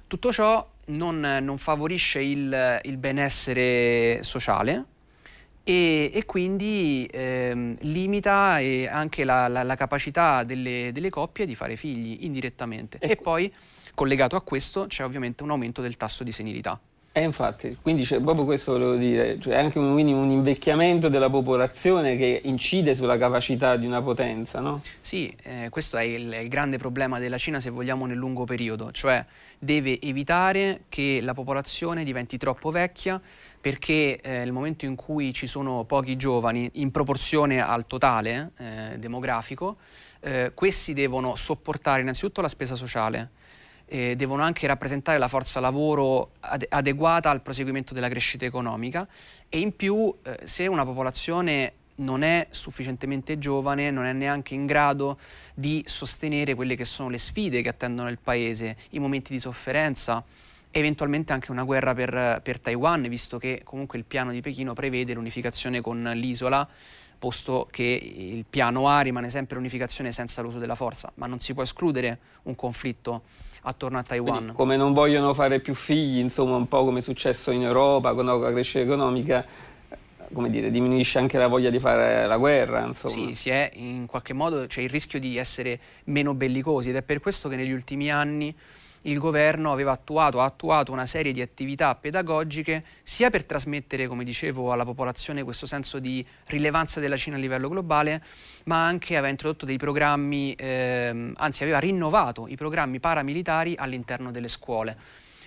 Tutto 0.06 0.32
ciò 0.32 0.66
non, 0.86 1.20
non 1.20 1.58
favorisce 1.58 2.20
il, 2.20 2.80
il 2.82 2.96
benessere 2.96 4.22
sociale, 4.22 4.86
e, 5.66 6.10
e 6.12 6.24
quindi 6.26 7.08
ehm, 7.10 7.78
limita 7.80 8.58
eh, 8.58 8.86
anche 8.86 9.24
la, 9.24 9.48
la, 9.48 9.62
la 9.62 9.74
capacità 9.76 10.44
delle, 10.44 10.90
delle, 10.92 11.08
coppie 11.08 11.46
di 11.46 11.54
fare 11.54 11.74
figli 11.76 12.18
indirettamente. 12.24 12.98
Ecco. 13.00 13.12
E 13.12 13.16
poi, 13.16 13.54
collegato 13.94 14.36
a 14.36 14.42
questo, 14.42 14.86
c'è 14.86 15.04
ovviamente 15.04 15.42
un 15.42 15.50
aumento 15.50 15.80
del 15.80 15.96
tasso 15.96 16.22
di 16.22 16.32
senilità. 16.32 16.78
E 17.16 17.20
eh, 17.20 17.22
infatti, 17.22 17.78
quindi 17.80 18.02
c'è 18.02 18.18
proprio 18.18 18.44
questo 18.44 18.72
volevo 18.72 18.96
dire, 18.96 19.38
cioè 19.38 19.54
anche 19.54 19.78
un, 19.78 19.86
un, 19.92 20.30
invecchiamento 20.30 21.08
della 21.08 21.30
popolazione 21.30 22.16
che 22.16 22.40
incide 22.42 22.96
sulla 22.96 23.16
capacità 23.16 23.76
di 23.76 23.86
una 23.86 24.02
potenza, 24.02 24.58
no? 24.58 24.80
Sì, 25.00 25.32
eh, 25.44 25.68
questo 25.70 25.96
è 25.96 26.02
il, 26.02 26.40
il, 26.42 26.48
grande 26.48 26.76
problema 26.76 27.20
della 27.20 27.38
Cina 27.38 27.60
se 27.60 27.70
vogliamo 27.70 28.06
nel 28.06 28.16
lungo 28.16 28.42
periodo, 28.42 28.90
cioè 28.90 29.24
deve 29.60 30.00
evitare 30.00 30.86
che 30.88 31.20
la 31.22 31.34
popolazione 31.34 32.02
diventi 32.02 32.36
troppo 32.36 32.72
vecchia 32.72 33.22
perché 33.60 34.20
eh, 34.20 34.38
nel 34.38 34.50
momento 34.50 34.84
in 34.84 34.96
cui 34.96 35.32
ci 35.32 35.46
sono 35.46 35.84
pochi 35.84 36.16
giovani 36.16 36.68
in 36.74 36.90
proporzione 36.90 37.62
al 37.62 37.86
totale 37.86 38.50
eh, 38.58 38.96
demografico, 38.98 39.76
eh, 40.18 40.50
questi 40.52 40.92
devono 40.94 41.36
sopportare 41.36 42.00
innanzitutto 42.00 42.40
la 42.40 42.48
spesa 42.48 42.74
sociale, 42.74 43.30
eh, 43.86 44.16
devono 44.16 44.42
anche 44.42 44.66
rappresentare 44.66 45.18
la 45.18 45.28
forza 45.28 45.60
lavoro 45.60 46.30
ade 46.40 46.66
adeguata 46.68 47.30
al 47.30 47.42
proseguimento 47.42 47.94
della 47.94 48.08
crescita 48.08 48.44
economica. 48.44 49.06
E 49.48 49.58
in 49.58 49.74
più 49.76 50.14
eh, 50.22 50.40
se 50.44 50.66
una 50.66 50.84
popolazione 50.84 51.72
non 51.96 52.22
è 52.22 52.48
sufficientemente 52.50 53.38
giovane, 53.38 53.90
non 53.90 54.04
è 54.04 54.12
neanche 54.12 54.54
in 54.54 54.66
grado 54.66 55.18
di 55.54 55.82
sostenere 55.86 56.54
quelle 56.54 56.74
che 56.74 56.84
sono 56.84 57.08
le 57.08 57.18
sfide 57.18 57.62
che 57.62 57.68
attendono 57.68 58.08
il 58.08 58.18
paese, 58.18 58.76
i 58.90 58.98
momenti 58.98 59.32
di 59.32 59.38
sofferenza, 59.38 60.24
eventualmente 60.72 61.32
anche 61.32 61.52
una 61.52 61.62
guerra 61.62 61.94
per, 61.94 62.40
per 62.42 62.58
Taiwan, 62.58 63.02
visto 63.02 63.38
che 63.38 63.60
comunque 63.62 63.96
il 63.96 64.04
piano 64.04 64.32
di 64.32 64.40
Pechino 64.40 64.72
prevede 64.72 65.14
l'unificazione 65.14 65.80
con 65.80 66.02
l'isola 66.14 66.68
posto 67.24 67.68
che 67.70 67.82
il 67.82 68.44
piano 68.44 68.86
A 68.88 69.00
rimane 69.00 69.30
sempre 69.30 69.56
l'unificazione 69.56 70.12
senza 70.12 70.42
l'uso 70.42 70.58
della 70.58 70.74
forza, 70.74 71.10
ma 71.14 71.26
non 71.26 71.38
si 71.38 71.54
può 71.54 71.62
escludere 71.62 72.18
un 72.42 72.54
conflitto 72.54 73.22
attorno 73.64 73.98
a 73.98 74.02
Taiwan. 74.02 74.36
Quindi, 74.36 74.52
come 74.54 74.76
non 74.76 74.92
vogliono 74.92 75.34
fare 75.34 75.60
più 75.60 75.74
figli, 75.74 76.18
insomma 76.18 76.56
un 76.56 76.68
po' 76.68 76.84
come 76.84 77.00
è 77.00 77.02
successo 77.02 77.50
in 77.50 77.62
Europa 77.62 78.14
con 78.14 78.26
la 78.26 78.50
crescita 78.50 78.80
economica, 78.80 79.44
come 80.32 80.50
dire, 80.50 80.70
diminuisce 80.70 81.18
anche 81.18 81.38
la 81.38 81.46
voglia 81.46 81.70
di 81.70 81.78
fare 81.78 82.26
la 82.26 82.36
guerra. 82.36 82.84
Insomma. 82.84 83.12
Sì, 83.12 83.34
si 83.34 83.50
è 83.50 83.70
in 83.74 84.06
qualche 84.06 84.32
modo, 84.32 84.66
c'è 84.66 84.82
il 84.82 84.90
rischio 84.90 85.18
di 85.18 85.36
essere 85.36 85.78
meno 86.04 86.34
bellicosi 86.34 86.90
ed 86.90 86.96
è 86.96 87.02
per 87.02 87.20
questo 87.20 87.48
che 87.48 87.56
negli 87.56 87.72
ultimi 87.72 88.10
anni 88.10 88.54
il 89.06 89.18
governo 89.18 89.72
aveva 89.72 89.92
attuato, 89.92 90.40
ha 90.40 90.44
attuato 90.44 90.92
una 90.92 91.06
serie 91.06 91.32
di 91.32 91.40
attività 91.40 91.94
pedagogiche 91.94 92.84
sia 93.02 93.30
per 93.30 93.44
trasmettere, 93.44 94.06
come 94.06 94.24
dicevo, 94.24 94.72
alla 94.72 94.84
popolazione 94.84 95.42
questo 95.42 95.66
senso 95.66 95.98
di 95.98 96.24
rilevanza 96.46 97.00
della 97.00 97.16
Cina 97.16 97.36
a 97.36 97.38
livello 97.38 97.68
globale, 97.68 98.22
ma 98.64 98.84
anche 98.86 99.16
aveva 99.16 99.28
introdotto 99.28 99.66
dei 99.66 99.76
programmi, 99.76 100.54
ehm, 100.56 101.34
anzi 101.36 101.62
aveva 101.62 101.78
rinnovato 101.78 102.46
i 102.48 102.56
programmi 102.56 103.00
paramilitari 103.00 103.74
all'interno 103.76 104.30
delle 104.30 104.48
scuole. 104.48 104.96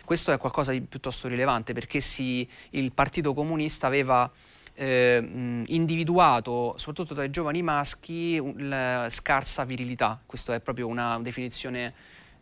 Questo 0.06 0.32
è 0.32 0.38
qualcosa 0.38 0.72
di 0.72 0.82
piuttosto 0.82 1.28
rilevante 1.28 1.74
perché 1.74 2.00
si, 2.00 2.48
il 2.72 2.94
Partito 2.94 3.34
Comunista 3.34 3.88
aveva 3.88 4.32
eh, 4.74 5.64
individuato, 5.68 6.76
soprattutto 6.78 7.16
tra 7.16 7.24
i 7.24 7.30
giovani 7.30 7.62
maschi, 7.62 8.42
la 8.58 9.08
scarsa 9.10 9.66
virilità. 9.66 10.20
Questa 10.26 10.54
è 10.54 10.60
proprio 10.62 10.88
una 10.88 11.20
definizione 11.20 11.94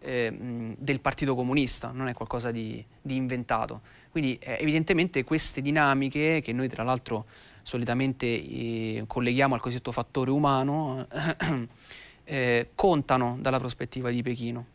eh, 0.05 0.75
del 0.77 1.00
Partito 1.00 1.35
Comunista, 1.35 1.91
non 1.91 2.07
è 2.07 2.13
qualcosa 2.13 2.51
di, 2.51 2.83
di 3.01 3.15
inventato. 3.15 3.81
Quindi 4.12 4.38
eh, 4.39 4.57
evidentemente 4.59 5.24
queste 5.24 5.62
dinamiche, 5.62 6.41
che 6.43 6.53
noi 6.53 6.69
tra 6.69 6.83
l'altro 6.83 7.25
solitamente 7.63 8.25
eh, 8.25 9.03
colleghiamo 9.07 9.55
al 9.55 9.62
cosiddetto 9.62 9.91
fattore 9.91 10.31
umano, 10.31 11.07
eh, 12.24 12.69
contano 12.75 13.38
dalla 13.41 13.59
prospettiva 13.59 14.09
di 14.09 14.21
Pechino. 14.21 14.65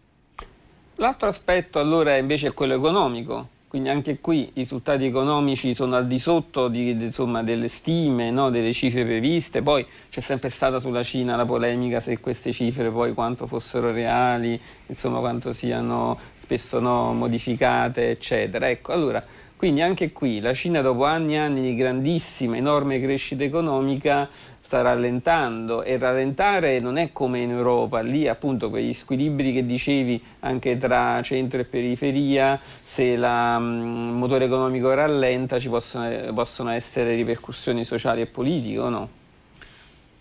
L'altro 0.96 1.28
aspetto 1.28 1.78
allora 1.78 2.16
invece 2.16 2.48
è 2.48 2.52
quello 2.52 2.74
economico 2.74 3.58
quindi 3.70 3.88
anche 3.88 4.18
qui 4.18 4.46
i 4.46 4.50
risultati 4.54 5.04
economici 5.04 5.76
sono 5.76 5.94
al 5.94 6.08
di 6.08 6.18
sotto 6.18 6.66
di, 6.66 6.90
insomma, 6.90 7.44
delle 7.44 7.68
stime, 7.68 8.32
no? 8.32 8.50
delle 8.50 8.72
cifre 8.72 9.04
previste, 9.04 9.62
poi 9.62 9.86
c'è 10.10 10.18
sempre 10.18 10.48
stata 10.48 10.80
sulla 10.80 11.04
Cina 11.04 11.36
la 11.36 11.44
polemica 11.44 12.00
se 12.00 12.18
queste 12.18 12.50
cifre 12.50 12.90
poi 12.90 13.14
quanto 13.14 13.46
fossero 13.46 13.92
reali, 13.92 14.60
insomma 14.86 15.20
quanto 15.20 15.52
siano 15.52 16.18
spesso 16.40 16.80
no, 16.80 17.12
modificate, 17.12 18.10
eccetera. 18.10 18.68
Ecco, 18.68 18.90
allora, 18.90 19.24
quindi 19.54 19.82
anche 19.82 20.10
qui 20.10 20.40
la 20.40 20.52
Cina 20.52 20.80
dopo 20.80 21.04
anni 21.04 21.34
e 21.34 21.38
anni 21.38 21.60
di 21.60 21.76
grandissima, 21.76 22.56
enorme 22.56 23.00
crescita 23.00 23.44
economica 23.44 24.28
sta 24.70 24.82
rallentando 24.82 25.82
e 25.82 25.98
rallentare 25.98 26.78
non 26.78 26.96
è 26.96 27.10
come 27.10 27.40
in 27.40 27.50
Europa, 27.50 27.98
lì 28.02 28.28
appunto 28.28 28.70
quegli 28.70 28.94
squilibri 28.94 29.52
che 29.52 29.66
dicevi 29.66 30.22
anche 30.40 30.78
tra 30.78 31.20
centro 31.22 31.58
e 31.58 31.64
periferia, 31.64 32.56
se 32.84 33.02
il 33.02 33.18
mm, 33.20 34.10
motore 34.16 34.44
economico 34.44 34.94
rallenta 34.94 35.58
ci 35.58 35.68
possono, 35.68 36.32
possono 36.32 36.70
essere 36.70 37.16
ripercussioni 37.16 37.84
sociali 37.84 38.20
e 38.20 38.26
politiche 38.26 38.78
o 38.78 38.88
no? 38.88 39.08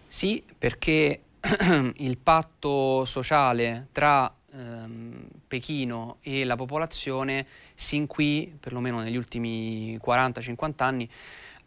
Sì, 0.08 0.44
perché 0.58 1.20
il 1.98 2.18
patto 2.18 3.06
sociale 3.06 3.90
tra 3.92 4.34
ehm, 4.52 5.28
Pechino 5.48 6.18
e 6.22 6.44
la 6.44 6.56
popolazione 6.56 7.46
sin 7.76 8.08
qui, 8.08 8.52
perlomeno 8.60 9.00
negli 9.02 9.16
ultimi 9.16 9.96
40-50 10.04 10.72
anni, 10.78 11.08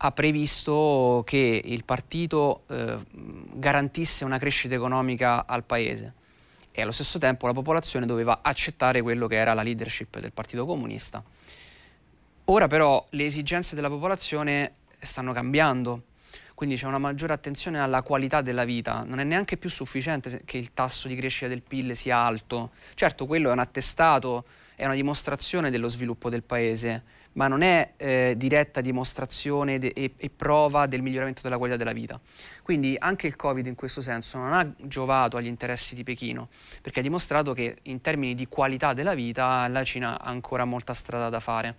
ha 0.04 0.10
previsto 0.10 1.22
che 1.24 1.62
il 1.64 1.84
partito 1.84 2.64
eh, 2.68 2.96
garantisse 3.52 4.24
una 4.24 4.38
crescita 4.38 4.74
economica 4.74 5.46
al 5.46 5.62
paese. 5.62 6.14
E 6.72 6.82
allo 6.82 6.90
stesso 6.90 7.18
tempo 7.18 7.46
la 7.46 7.52
popolazione 7.52 8.04
doveva 8.04 8.40
accettare 8.42 9.00
quello 9.00 9.28
che 9.28 9.36
era 9.36 9.54
la 9.54 9.62
leadership 9.62 10.18
del 10.18 10.32
Partito 10.32 10.66
Comunista. 10.66 11.22
Ora 12.46 12.66
però 12.66 13.04
le 13.10 13.24
esigenze 13.24 13.76
della 13.76 13.88
popolazione 13.88 14.72
stanno 14.98 15.32
cambiando, 15.32 16.02
quindi 16.56 16.74
c'è 16.74 16.86
una 16.86 16.98
maggiore 16.98 17.32
attenzione 17.32 17.78
alla 17.78 18.02
qualità 18.02 18.40
della 18.40 18.64
vita, 18.64 19.04
non 19.06 19.20
è 19.20 19.24
neanche 19.24 19.56
più 19.56 19.70
sufficiente 19.70 20.42
che 20.44 20.58
il 20.58 20.72
tasso 20.74 21.06
di 21.06 21.14
crescita 21.14 21.46
del 21.46 21.62
PIL 21.62 21.94
sia 21.94 22.16
alto, 22.18 22.70
certo 22.94 23.26
quello 23.26 23.50
è 23.50 23.52
un 23.52 23.60
attestato, 23.60 24.46
è 24.74 24.84
una 24.84 24.94
dimostrazione 24.94 25.70
dello 25.70 25.88
sviluppo 25.88 26.28
del 26.28 26.42
paese, 26.42 27.20
ma 27.34 27.48
non 27.48 27.62
è 27.62 27.92
eh, 27.96 28.34
diretta 28.36 28.80
dimostrazione 28.80 29.78
de- 29.78 29.92
e-, 29.94 30.14
e, 30.16 30.30
prova 30.30 30.86
del 30.86 31.02
miglioramento 31.02 31.40
della 31.42 31.56
qualità 31.56 31.78
della 31.78 31.92
vita. 31.92 32.20
Quindi 32.62 32.96
anche 32.98 33.26
il 33.26 33.36
Covid 33.36 33.66
in 33.66 33.74
questo 33.74 34.00
senso 34.00 34.38
non 34.38 34.52
ha 34.52 34.70
giovato 34.76 35.36
agli 35.36 35.46
interessi 35.46 35.94
di 35.94 36.02
Pechino, 36.02 36.48
perché 36.82 37.00
ha 37.00 37.02
dimostrato 37.02 37.52
che 37.52 37.76
in 37.82 38.00
termini 38.00 38.34
di 38.34 38.46
qualità 38.48 38.92
della 38.92 39.14
vita 39.14 39.66
la 39.68 39.84
Cina 39.84 40.20
ha 40.20 40.28
ancora 40.28 40.64
molta 40.64 40.94
strada 40.94 41.28
da 41.28 41.40
fare. 41.40 41.76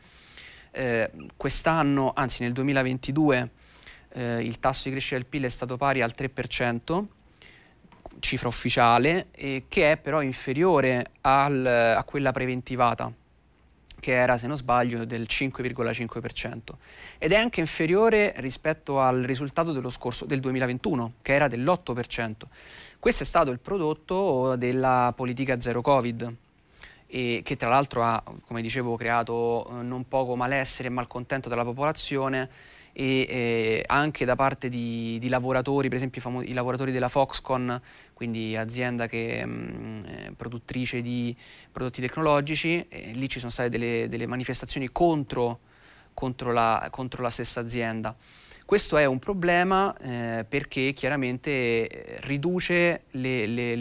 Eh, 0.72 1.12
quest'anno, 1.38 2.14
anzi 2.16 2.44
nel 2.44 2.54
2022, 2.54 3.50
eh, 4.14 4.44
il 4.44 4.60
tasso 4.60 4.84
di 4.86 4.92
crescita 4.92 5.18
del 5.18 5.28
PIL 5.28 5.44
è 5.44 5.50
stato 5.50 5.78
pari 5.78 6.02
al 6.02 6.14
3%, 6.18 7.06
cifra 8.20 8.48
ufficiale, 8.48 9.28
che 9.32 9.92
è 9.92 9.98
però 9.98 10.22
inferiore 10.22 11.12
al, 11.22 11.66
a 11.66 12.04
quella 12.06 12.32
preventivata 12.32 13.12
che 14.04 14.12
era, 14.12 14.36
se 14.36 14.48
non 14.48 14.58
sbaglio, 14.58 15.06
del 15.06 15.22
5,5% 15.22 16.60
ed 17.18 17.32
è 17.32 17.38
anche 17.38 17.62
inferiore 17.62 18.34
rispetto 18.38 19.00
al 19.00 19.22
risultato 19.22 19.72
dello 19.72 19.90
scorso, 19.90 20.26
del 20.26 20.42
2021, 20.42 21.14
che 21.22 21.34
era 21.34 21.48
dell'8%. 21.48 22.34
Questo 23.00 23.24
è 23.24 23.26
stato 23.26 23.50
il 23.52 23.60
prodotto 23.60 24.58
della 24.58 25.14
politica 25.16 25.58
zero 25.62 25.82
Covid, 25.82 26.36
che 27.08 27.56
tra 27.58 27.70
l'altro 27.70 28.04
ha, 28.04 28.22
come 28.46 28.62
dicevo, 28.62 28.98
creato 28.98 29.70
eh, 29.80 29.84
non 29.84 30.06
poco 30.06 30.36
malessere 30.36 30.90
e 30.90 30.92
malcontento 30.92 31.48
della 31.48 31.64
popolazione 31.64 32.50
e 32.94 33.26
eh, 33.28 33.84
anche 33.88 34.24
da 34.24 34.36
parte 34.36 34.70
di, 34.70 35.18
di 35.20 35.28
lavoratori, 35.28 35.88
per 35.88 35.98
esempio 35.98 36.22
i, 36.22 36.24
famo- 36.24 36.42
i, 36.44 36.54
lavoratori 36.54 36.92
della 36.92 37.10
Foxconn, 37.10 37.72
quindi 38.14 38.56
azienda 38.56 39.08
che 39.08 39.44
mh, 39.44 40.06
è 40.06 40.32
produttrice 40.38 41.02
di 41.02 41.36
prodotti 41.72 42.02
tecnologici, 42.02 42.86
lì 43.14 43.28
ci 43.28 43.40
sono 43.40 43.52
state 43.52 43.70
delle, 43.70 44.08
delle 44.08 44.28
manifestazioni 44.28 44.90
contro, 44.92 45.60
contro, 46.14 46.52
la, 46.52 46.88
contro, 46.92 47.24
la, 47.24 47.32
stessa 47.32 47.60
azienda. 47.60 48.16
Questo 48.66 48.96
è 48.98 49.06
un 49.06 49.20
problema 49.20 49.96
eh, 49.98 50.46
perché 50.48 50.94
chiaramente 50.94 51.88
eh, 51.88 52.18
riduce 52.22 53.04
le, 53.12 53.46
le, 53.48 53.76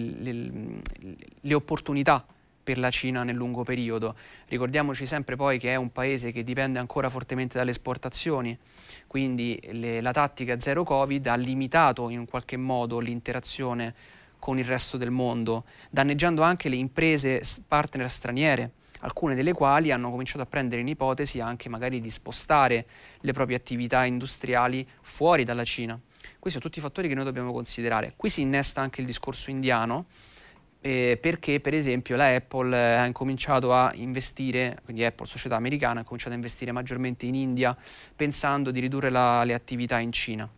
le 1.40 1.54
opportunità 1.54 2.25
per 2.62 2.78
la 2.78 2.90
Cina 2.90 3.23
nel 3.23 3.35
lungo 3.35 3.62
periodo. 3.62 4.14
Ricordiamoci 4.49 5.07
sempre 5.07 5.37
poi 5.37 5.59
che 5.59 5.73
è 5.73 5.76
un 5.76 5.90
paese 5.90 6.31
che 6.31 6.45
dipende 6.45 6.78
ancora 6.78 7.09
fortemente 7.09 7.59
dalle 7.59 7.71
esportazioni, 7.71 8.57
quindi 9.07 9.61
le, 9.73 10.00
la 10.00 10.12
tattica 10.12 10.59
zero 10.61 10.85
Covid 10.85 11.26
ha 11.26 11.35
limitato 11.35 12.09
in 12.09 12.26
qualche 12.26 12.57
modo 12.57 12.99
l'interazione 12.99 13.95
con 14.38 14.59
il 14.59 14.64
resto 14.64 14.97
del 14.97 15.11
mondo, 15.11 15.64
danneggiando 15.90 16.42
anche 16.42 16.69
le 16.69 16.76
imprese 16.76 17.42
partner 17.66 18.11
straniere, 18.11 18.73
alcune 19.02 19.35
delle 19.35 19.52
quali 19.52 19.92
hanno 19.92 20.11
cominciato 20.11 20.42
a 20.42 20.47
prendere 20.47 20.81
in 20.81 20.88
ipotesi 20.88 21.40
anche 21.40 21.69
magari 21.69 22.00
di 22.00 22.11
spostare 22.11 22.87
le 23.21 23.33
proprie 23.33 23.57
attività 23.57 24.04
industriali 24.04 24.87
fuori 25.00 25.45
dalla 25.45 25.64
Cina. 25.64 25.99
Questi 26.38 26.59
sono 26.59 26.71
tutti 26.71 26.81
fattori 26.81 27.07
che 27.07 27.14
noi 27.14 27.25
dobbiamo 27.25 27.52
considerare. 27.52 28.14
Qui 28.16 28.28
si 28.28 28.42
innesta 28.42 28.81
anche 28.81 29.00
il 29.00 29.07
discorso 29.07 29.50
indiano, 29.50 30.07
eh, 30.82 31.16
perché 31.20 31.60
per 31.60 31.74
esempio 31.74 32.16
la 32.16 32.34
Apple 32.34 32.76
eh, 32.76 32.94
ha 32.96 33.06
incominciato 33.06 33.72
a 33.72 33.92
investire, 33.94 34.78
quindi 34.84 35.04
Apple, 35.04 35.26
società 35.26 35.56
americana, 35.56 36.00
ha 36.00 36.04
cominciato 36.04 36.32
a 36.32 36.36
investire 36.36 36.72
maggiormente 36.72 37.24
in 37.24 37.34
India 37.34 37.74
pensando 38.14 38.70
di 38.70 38.80
ridurre 38.80 39.08
la, 39.08 39.44
le 39.44 39.54
attività 39.54 39.98
in 39.98 40.12
Cina. 40.12 40.48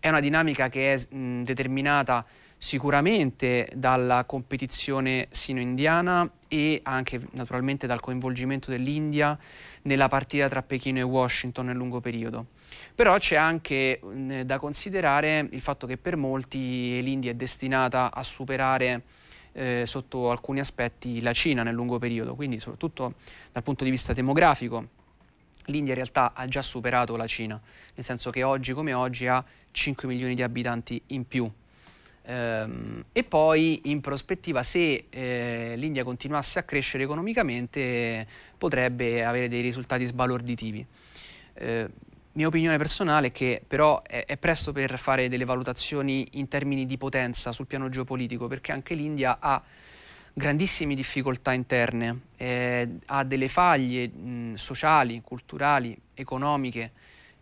È 0.00 0.08
una 0.08 0.20
dinamica 0.20 0.68
che 0.68 0.94
è 0.94 1.14
mh, 1.14 1.42
determinata 1.42 2.26
sicuramente 2.56 3.68
dalla 3.74 4.24
competizione 4.24 5.26
sino-indiana 5.30 6.30
e 6.48 6.80
anche 6.82 7.20
naturalmente 7.32 7.86
dal 7.86 8.00
coinvolgimento 8.00 8.70
dell'India 8.70 9.38
nella 9.82 10.08
partita 10.08 10.48
tra 10.48 10.62
Pechino 10.62 10.98
e 10.98 11.02
Washington 11.02 11.66
nel 11.66 11.76
lungo 11.76 12.00
periodo. 12.00 12.46
Però 12.94 13.18
c'è 13.18 13.36
anche 13.36 14.00
mh, 14.02 14.42
da 14.42 14.58
considerare 14.58 15.46
il 15.50 15.60
fatto 15.60 15.86
che 15.86 15.98
per 15.98 16.16
molti 16.16 17.02
l'India 17.02 17.32
è 17.32 17.34
destinata 17.34 18.10
a 18.14 18.22
superare 18.22 19.02
eh, 19.54 19.84
sotto 19.86 20.30
alcuni 20.30 20.60
aspetti 20.60 21.20
la 21.22 21.32
Cina 21.32 21.62
nel 21.62 21.74
lungo 21.74 21.98
periodo, 21.98 22.34
quindi 22.34 22.60
soprattutto 22.60 23.14
dal 23.50 23.62
punto 23.62 23.84
di 23.84 23.90
vista 23.90 24.12
demografico 24.12 25.02
l'India 25.66 25.92
in 25.92 25.98
realtà 25.98 26.32
ha 26.34 26.46
già 26.46 26.62
superato 26.62 27.16
la 27.16 27.26
Cina, 27.26 27.60
nel 27.94 28.04
senso 28.04 28.30
che 28.30 28.42
oggi 28.42 28.72
come 28.72 28.92
oggi 28.92 29.26
ha 29.26 29.42
5 29.70 30.08
milioni 30.08 30.34
di 30.34 30.42
abitanti 30.42 31.00
in 31.08 31.26
più. 31.26 31.50
Ehm, 32.26 33.04
e 33.12 33.24
poi 33.24 33.82
in 33.84 34.00
prospettiva 34.00 34.62
se 34.62 35.06
eh, 35.10 35.74
l'India 35.76 36.04
continuasse 36.04 36.58
a 36.58 36.62
crescere 36.62 37.04
economicamente 37.04 38.26
potrebbe 38.56 39.24
avere 39.24 39.48
dei 39.48 39.60
risultati 39.60 40.04
sbalorditivi. 40.04 40.84
Eh, 41.54 41.88
mia 42.34 42.46
opinione 42.46 42.76
personale 42.78 43.28
è 43.28 43.32
che 43.32 43.62
però 43.66 44.02
è, 44.02 44.24
è, 44.26 44.36
presto 44.36 44.72
per 44.72 44.98
fare 44.98 45.28
delle 45.28 45.44
valutazioni 45.44 46.26
in 46.32 46.48
termini 46.48 46.84
di 46.84 46.96
potenza 46.96 47.52
sul 47.52 47.66
piano 47.66 47.88
geopolitico, 47.88 48.46
perché 48.46 48.72
anche 48.72 48.94
l'India 48.94 49.38
ha 49.40 49.62
grandissime 50.32 50.94
difficoltà 50.94 51.52
interne, 51.52 52.22
eh, 52.36 52.88
ha 53.06 53.24
delle 53.24 53.48
faglie 53.48 54.08
mh, 54.08 54.54
sociali, 54.54 55.20
culturali, 55.22 55.96
economiche 56.14 56.92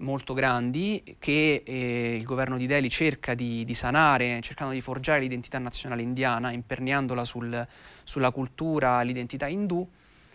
molto 0.02 0.34
grandi 0.34 1.16
che 1.18 1.62
eh, 1.64 2.16
il 2.16 2.24
governo 2.24 2.56
di 2.56 2.66
Delhi 2.66 2.90
cerca 2.90 3.34
di, 3.34 3.64
di, 3.64 3.74
sanare, 3.74 4.40
cercando 4.42 4.72
di 4.72 4.80
forgiare 4.80 5.20
l'identità 5.20 5.58
nazionale 5.58 6.02
indiana, 6.02 6.50
imperniandola 6.50 7.24
sul, 7.24 7.66
sulla 8.02 8.30
cultura, 8.30 9.00
l'identità 9.02 9.46
indù, 9.46 9.88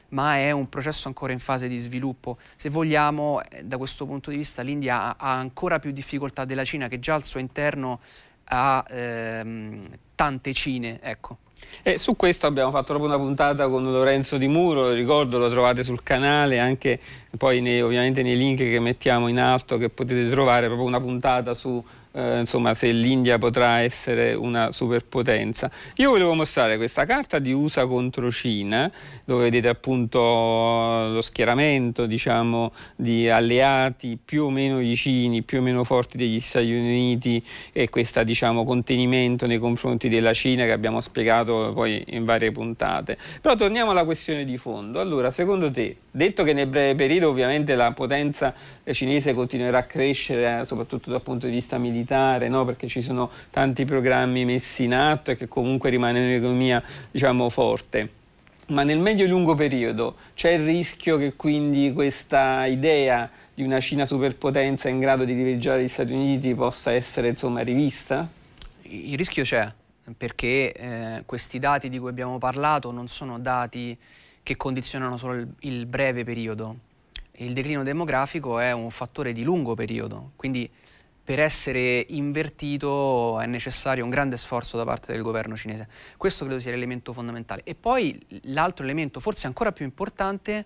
ma 0.09 0.37
è 0.37 0.51
un 0.51 0.69
processo 0.69 1.07
ancora 1.07 1.33
in 1.33 1.39
fase 1.39 1.67
di 1.67 1.77
sviluppo. 1.77 2.37
Se 2.55 2.69
vogliamo, 2.69 3.41
eh, 3.41 3.63
da 3.63 3.77
questo 3.77 4.05
punto 4.05 4.29
di 4.29 4.37
vista, 4.37 4.61
l'India 4.61 5.17
ha, 5.17 5.37
ancora 5.37 5.79
più 5.79 5.91
difficoltà 5.91 6.45
della 6.45 6.63
Cina, 6.63 6.87
che 6.87 6.99
già 6.99 7.15
al 7.15 7.23
suo 7.23 7.39
interno 7.39 7.99
ha 8.45 8.85
ehm, 8.89 9.79
tante 10.15 10.53
Cine. 10.53 10.99
Ecco. 11.01 11.37
E 11.81 11.97
su 11.97 12.15
questo 12.15 12.47
abbiamo 12.47 12.71
fatto 12.71 12.93
proprio 12.93 13.07
una 13.07 13.17
puntata 13.17 13.67
con 13.67 13.83
Lorenzo 13.83 14.37
Di 14.37 14.47
Muro, 14.47 14.91
ricordo 14.91 15.37
lo 15.37 15.49
trovate 15.49 15.83
sul 15.83 16.03
canale, 16.03 16.59
anche 16.59 16.99
poi 17.37 17.61
nei, 17.61 17.81
ovviamente 17.81 18.21
nei 18.23 18.37
link 18.37 18.59
che 18.59 18.79
mettiamo 18.79 19.27
in 19.27 19.39
alto 19.39 19.77
che 19.77 19.89
potete 19.89 20.29
trovare 20.29 20.67
proprio 20.67 20.87
una 20.87 20.99
puntata 20.99 21.53
su 21.53 21.83
eh, 22.17 22.39
insomma, 22.39 22.73
se 22.73 22.91
l'India 22.91 23.37
potrà 23.37 23.81
essere 23.81 24.33
una 24.33 24.71
superpotenza. 24.71 25.69
Io 25.97 26.09
volevo 26.09 26.33
mostrare 26.33 26.77
questa 26.77 27.05
carta 27.05 27.37
di 27.37 27.51
USA 27.51 27.85
contro 27.85 28.31
Cina, 28.31 28.91
dove 29.23 29.43
vedete 29.43 29.67
appunto 29.67 30.19
lo 30.19 31.21
schieramento 31.21 32.07
diciamo, 32.07 32.73
di 32.95 33.29
alleati 33.29 34.17
più 34.23 34.45
o 34.45 34.49
meno 34.49 34.77
vicini, 34.77 35.43
più 35.43 35.59
o 35.59 35.61
meno 35.61 35.83
forti 35.83 36.17
degli 36.17 36.39
Stati 36.39 36.71
Uniti 36.71 37.43
e 37.71 37.89
questo 37.89 38.23
diciamo, 38.23 38.63
contenimento 38.63 39.45
nei 39.45 39.59
confronti 39.59 40.09
della 40.09 40.33
Cina 40.33 40.65
che 40.65 40.71
abbiamo 40.71 41.01
spiegato 41.01 41.71
poi 41.75 42.03
in 42.07 42.25
varie 42.25 42.51
puntate. 42.51 43.15
Però 43.41 43.55
torniamo 43.55 43.91
alla 43.91 44.05
questione 44.05 44.43
di 44.43 44.57
fondo. 44.57 44.99
Allora, 44.99 45.29
secondo 45.29 45.69
te, 45.69 45.97
detto 46.09 46.43
che 46.43 46.53
nel 46.53 46.65
breve 46.65 46.95
periodo 46.95 47.29
ovviamente 47.29 47.75
la 47.75 47.91
potenza 47.91 48.53
cinese 48.91 49.35
continuerà 49.35 49.79
a 49.79 49.83
crescere, 49.83 50.61
eh, 50.61 50.65
soprattutto 50.65 51.11
dal 51.11 51.21
punto 51.21 51.45
di 51.45 51.51
vista 51.51 51.77
militare, 51.77 52.05
militare, 52.07 52.47
no? 52.47 52.63
perché 52.63 52.87
ci 52.87 53.01
sono 53.01 53.29
tanti 53.49 53.83
programmi 53.83 54.45
messi 54.45 54.85
in 54.85 54.93
atto 54.93 55.31
e 55.31 55.37
che 55.37 55.47
comunque 55.47 55.89
rimane 55.89 56.23
un'economia 56.23 56.81
diciamo, 57.11 57.49
forte. 57.49 58.15
Ma 58.67 58.83
nel 58.83 58.99
medio 58.99 59.25
e 59.25 59.27
lungo 59.27 59.55
periodo 59.55 60.15
c'è 60.33 60.51
il 60.51 60.65
rischio 60.65 61.17
che 61.17 61.35
quindi 61.35 61.93
questa 61.93 62.65
idea 62.65 63.29
di 63.53 63.63
una 63.63 63.79
Cina 63.79 64.05
superpotenza 64.05 64.89
in 64.89 64.99
grado 64.99 65.23
di 65.23 65.33
riveggiare 65.33 65.83
gli 65.83 65.87
Stati 65.87 66.11
Uniti 66.11 66.53
possa 66.53 66.91
essere 66.91 67.29
insomma, 67.29 67.61
rivista? 67.61 68.27
Il 68.81 69.17
rischio 69.17 69.43
c'è, 69.43 69.71
perché 70.17 70.73
eh, 70.73 71.23
questi 71.25 71.59
dati 71.59 71.87
di 71.87 71.97
cui 71.97 72.09
abbiamo 72.09 72.37
parlato 72.37 72.91
non 72.91 73.07
sono 73.07 73.39
dati 73.39 73.97
che 74.43 74.57
condizionano 74.57 75.15
solo 75.15 75.33
il, 75.33 75.47
il 75.59 75.85
breve 75.85 76.23
periodo. 76.25 76.75
Il 77.39 77.53
declino 77.53 77.83
demografico 77.83 78.59
è 78.59 78.71
un 78.73 78.89
fattore 78.89 79.31
di 79.31 79.43
lungo 79.43 79.75
periodo, 79.75 80.31
quindi 80.35 80.69
per 81.27 81.41
essere 81.41 82.05
invertito 82.07 83.37
è 83.41 83.47
necessario 83.47 84.05
un 84.05 84.09
grande 84.09 84.37
sforzo 84.37 84.77
da 84.77 84.85
parte 84.85 85.11
del 85.11 85.21
governo 85.21 85.57
cinese. 85.57 85.89
Questo 86.15 86.45
credo 86.45 86.57
sia 86.57 86.71
l'elemento 86.71 87.11
fondamentale. 87.11 87.63
E 87.65 87.75
poi 87.75 88.17
l'altro 88.43 88.85
elemento, 88.85 89.19
forse 89.19 89.45
ancora 89.45 89.73
più 89.73 89.83
importante, 89.83 90.65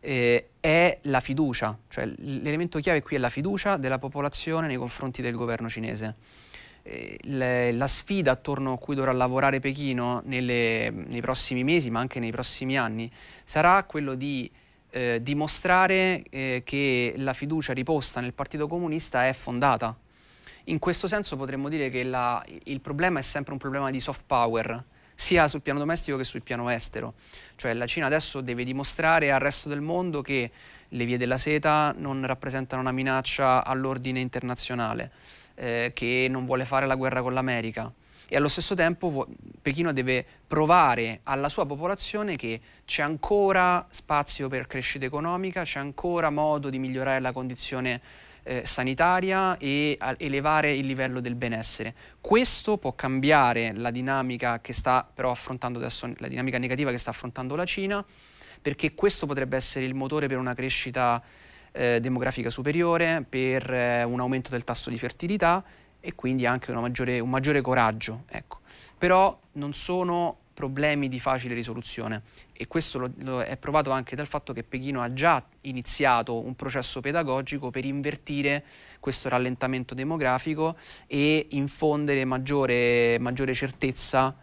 eh, 0.00 0.48
è 0.58 0.98
la 1.02 1.20
fiducia. 1.20 1.78
Cioè 1.86 2.06
l'elemento 2.16 2.80
chiave 2.80 3.00
qui 3.00 3.14
è 3.14 3.20
la 3.20 3.28
fiducia 3.28 3.76
della 3.76 3.98
popolazione 3.98 4.66
nei 4.66 4.76
confronti 4.76 5.22
del 5.22 5.36
governo 5.36 5.68
cinese. 5.68 6.16
Eh, 6.82 7.16
le, 7.22 7.70
la 7.70 7.86
sfida 7.86 8.32
attorno 8.32 8.72
a 8.72 8.78
cui 8.78 8.96
dovrà 8.96 9.12
lavorare 9.12 9.60
Pechino 9.60 10.20
nelle, 10.24 10.90
nei 10.90 11.20
prossimi 11.20 11.62
mesi, 11.62 11.90
ma 11.90 12.00
anche 12.00 12.18
nei 12.18 12.32
prossimi 12.32 12.76
anni, 12.76 13.08
sarà 13.44 13.84
quello 13.84 14.16
di 14.16 14.50
eh, 14.92 15.20
dimostrare 15.22 16.22
eh, 16.28 16.62
che 16.64 17.14
la 17.16 17.32
fiducia 17.32 17.72
riposta 17.72 18.20
nel 18.20 18.34
Partito 18.34 18.68
Comunista 18.68 19.26
è 19.26 19.32
fondata. 19.32 19.96
In 20.64 20.78
questo 20.78 21.06
senso 21.06 21.36
potremmo 21.36 21.68
dire 21.68 21.90
che 21.90 22.04
la, 22.04 22.44
il 22.64 22.80
problema 22.80 23.18
è 23.18 23.22
sempre 23.22 23.52
un 23.52 23.58
problema 23.58 23.90
di 23.90 23.98
soft 23.98 24.24
power, 24.26 24.84
sia 25.14 25.48
sul 25.48 25.62
piano 25.62 25.78
domestico 25.78 26.16
che 26.18 26.24
sul 26.24 26.42
piano 26.42 26.68
estero. 26.68 27.14
Cioè 27.56 27.72
la 27.74 27.86
Cina 27.86 28.06
adesso 28.06 28.40
deve 28.40 28.64
dimostrare 28.64 29.32
al 29.32 29.40
resto 29.40 29.68
del 29.68 29.80
mondo 29.80 30.20
che 30.20 30.50
le 30.88 31.04
vie 31.04 31.16
della 31.16 31.38
seta 31.38 31.94
non 31.96 32.24
rappresentano 32.26 32.82
una 32.82 32.92
minaccia 32.92 33.64
all'ordine 33.64 34.20
internazionale, 34.20 35.10
eh, 35.54 35.92
che 35.94 36.26
non 36.28 36.44
vuole 36.44 36.64
fare 36.64 36.86
la 36.86 36.96
guerra 36.96 37.22
con 37.22 37.32
l'America, 37.32 37.90
e 38.32 38.36
allo 38.36 38.48
stesso 38.48 38.74
tempo 38.74 39.26
Pechino 39.60 39.92
deve 39.92 40.24
provare 40.46 41.20
alla 41.24 41.50
sua 41.50 41.66
popolazione 41.66 42.34
che 42.36 42.58
c'è 42.86 43.02
ancora 43.02 43.86
spazio 43.90 44.48
per 44.48 44.66
crescita 44.66 45.04
economica, 45.04 45.64
c'è 45.64 45.80
ancora 45.80 46.30
modo 46.30 46.70
di 46.70 46.78
migliorare 46.78 47.20
la 47.20 47.30
condizione 47.30 48.00
eh, 48.44 48.62
sanitaria 48.64 49.58
e 49.58 49.98
elevare 50.16 50.74
il 50.74 50.86
livello 50.86 51.20
del 51.20 51.34
benessere. 51.34 51.94
Questo 52.22 52.78
può 52.78 52.94
cambiare 52.94 53.74
la 53.74 53.90
dinamica 53.90 54.62
che 54.62 54.72
sta 54.72 55.06
però 55.12 55.30
affrontando 55.30 55.78
adesso, 55.78 56.10
la 56.16 56.28
dinamica 56.28 56.56
negativa 56.56 56.90
che 56.90 56.96
sta 56.96 57.10
affrontando 57.10 57.54
la 57.54 57.66
Cina, 57.66 58.02
perché 58.62 58.94
questo 58.94 59.26
potrebbe 59.26 59.56
essere 59.56 59.84
il 59.84 59.94
motore 59.94 60.26
per 60.26 60.38
una 60.38 60.54
crescita 60.54 61.22
eh, 61.70 62.00
demografica 62.00 62.48
superiore, 62.48 63.26
per 63.28 63.70
eh, 63.70 64.04
un 64.04 64.20
aumento 64.20 64.48
del 64.48 64.64
tasso 64.64 64.88
di 64.88 64.96
fertilità 64.96 65.62
e 66.02 66.14
quindi 66.14 66.44
anche 66.44 66.72
maggiore, 66.72 67.20
un 67.20 67.30
maggiore 67.30 67.62
coraggio. 67.62 68.24
Ecco. 68.28 68.58
Però 68.98 69.38
non 69.52 69.72
sono 69.72 70.36
problemi 70.52 71.08
di 71.08 71.18
facile 71.18 71.54
risoluzione 71.54 72.22
e 72.52 72.66
questo 72.66 72.98
lo, 72.98 73.10
lo 73.20 73.40
è 73.40 73.56
provato 73.56 73.90
anche 73.90 74.14
dal 74.14 74.26
fatto 74.26 74.52
che 74.52 74.62
Pechino 74.62 75.00
ha 75.00 75.12
già 75.12 75.42
iniziato 75.62 76.44
un 76.44 76.54
processo 76.54 77.00
pedagogico 77.00 77.70
per 77.70 77.84
invertire 77.84 78.62
questo 79.00 79.28
rallentamento 79.28 79.94
demografico 79.94 80.76
e 81.06 81.46
infondere 81.50 82.24
maggiore, 82.24 83.18
maggiore 83.18 83.54
certezza 83.54 84.36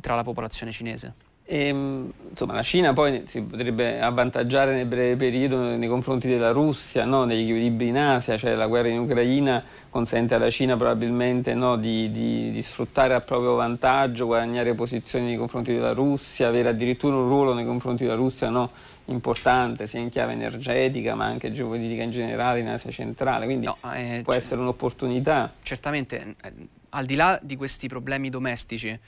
tra 0.00 0.14
la 0.14 0.22
popolazione 0.22 0.72
cinese. 0.72 1.14
E, 1.52 1.66
ehm, 1.66 2.10
insomma, 2.30 2.54
la 2.54 2.62
Cina 2.62 2.94
poi 2.94 3.24
si 3.26 3.42
potrebbe 3.42 4.00
avvantaggiare 4.00 4.74
nel 4.74 4.86
breve 4.86 5.16
periodo 5.16 5.76
nei 5.76 5.86
confronti 5.86 6.26
della 6.26 6.50
Russia, 6.50 7.04
no? 7.04 7.24
negli 7.24 7.50
equilibri 7.50 7.88
in 7.88 7.98
Asia, 7.98 8.38
cioè 8.38 8.54
la 8.54 8.66
guerra 8.66 8.88
in 8.88 8.98
Ucraina 9.00 9.62
consente 9.90 10.34
alla 10.34 10.48
Cina 10.48 10.76
probabilmente 10.78 11.52
no? 11.52 11.76
di, 11.76 12.10
di, 12.10 12.52
di, 12.52 12.62
sfruttare 12.62 13.12
a 13.12 13.20
proprio 13.20 13.54
vantaggio, 13.54 14.24
guadagnare 14.24 14.72
posizioni 14.72 15.26
nei 15.26 15.36
confronti 15.36 15.74
della 15.74 15.92
Russia, 15.92 16.48
avere 16.48 16.70
addirittura 16.70 17.16
un 17.16 17.28
ruolo 17.28 17.52
nei 17.52 17.66
confronti 17.66 18.04
della 18.04 18.16
Russia 18.16 18.48
no? 18.48 18.70
importante 19.06 19.86
sia 19.86 20.00
in 20.00 20.08
chiave 20.08 20.32
energetica 20.32 21.14
ma 21.14 21.26
anche 21.26 21.52
geopolitica 21.52 22.02
in 22.02 22.12
generale 22.12 22.60
in 22.60 22.68
Asia 22.68 22.90
centrale, 22.90 23.44
quindi 23.44 23.68
eh, 23.94 24.22
può 24.24 24.32
essere 24.32 24.58
un'opportunità. 24.58 25.52
Certamente, 25.62 26.34
eh, 26.42 26.52
al 26.90 27.04
di 27.04 27.14
là 27.14 27.38
di 27.42 27.56
questi 27.56 27.88
problemi 27.88 28.30
domestici, 28.30 28.98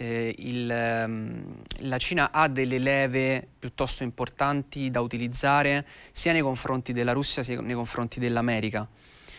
eh, 0.00 0.32
il, 0.38 0.70
ehm, 0.70 1.44
la 1.80 1.98
Cina 1.98 2.30
ha 2.30 2.46
delle 2.46 2.78
leve 2.78 3.46
piuttosto 3.58 4.04
importanti 4.04 4.90
da 4.90 5.00
utilizzare 5.00 5.84
sia 6.12 6.32
nei 6.32 6.40
confronti 6.40 6.92
della 6.92 7.12
Russia 7.12 7.42
sia 7.42 7.60
nei 7.60 7.74
confronti 7.74 8.20
dell'America. 8.20 8.88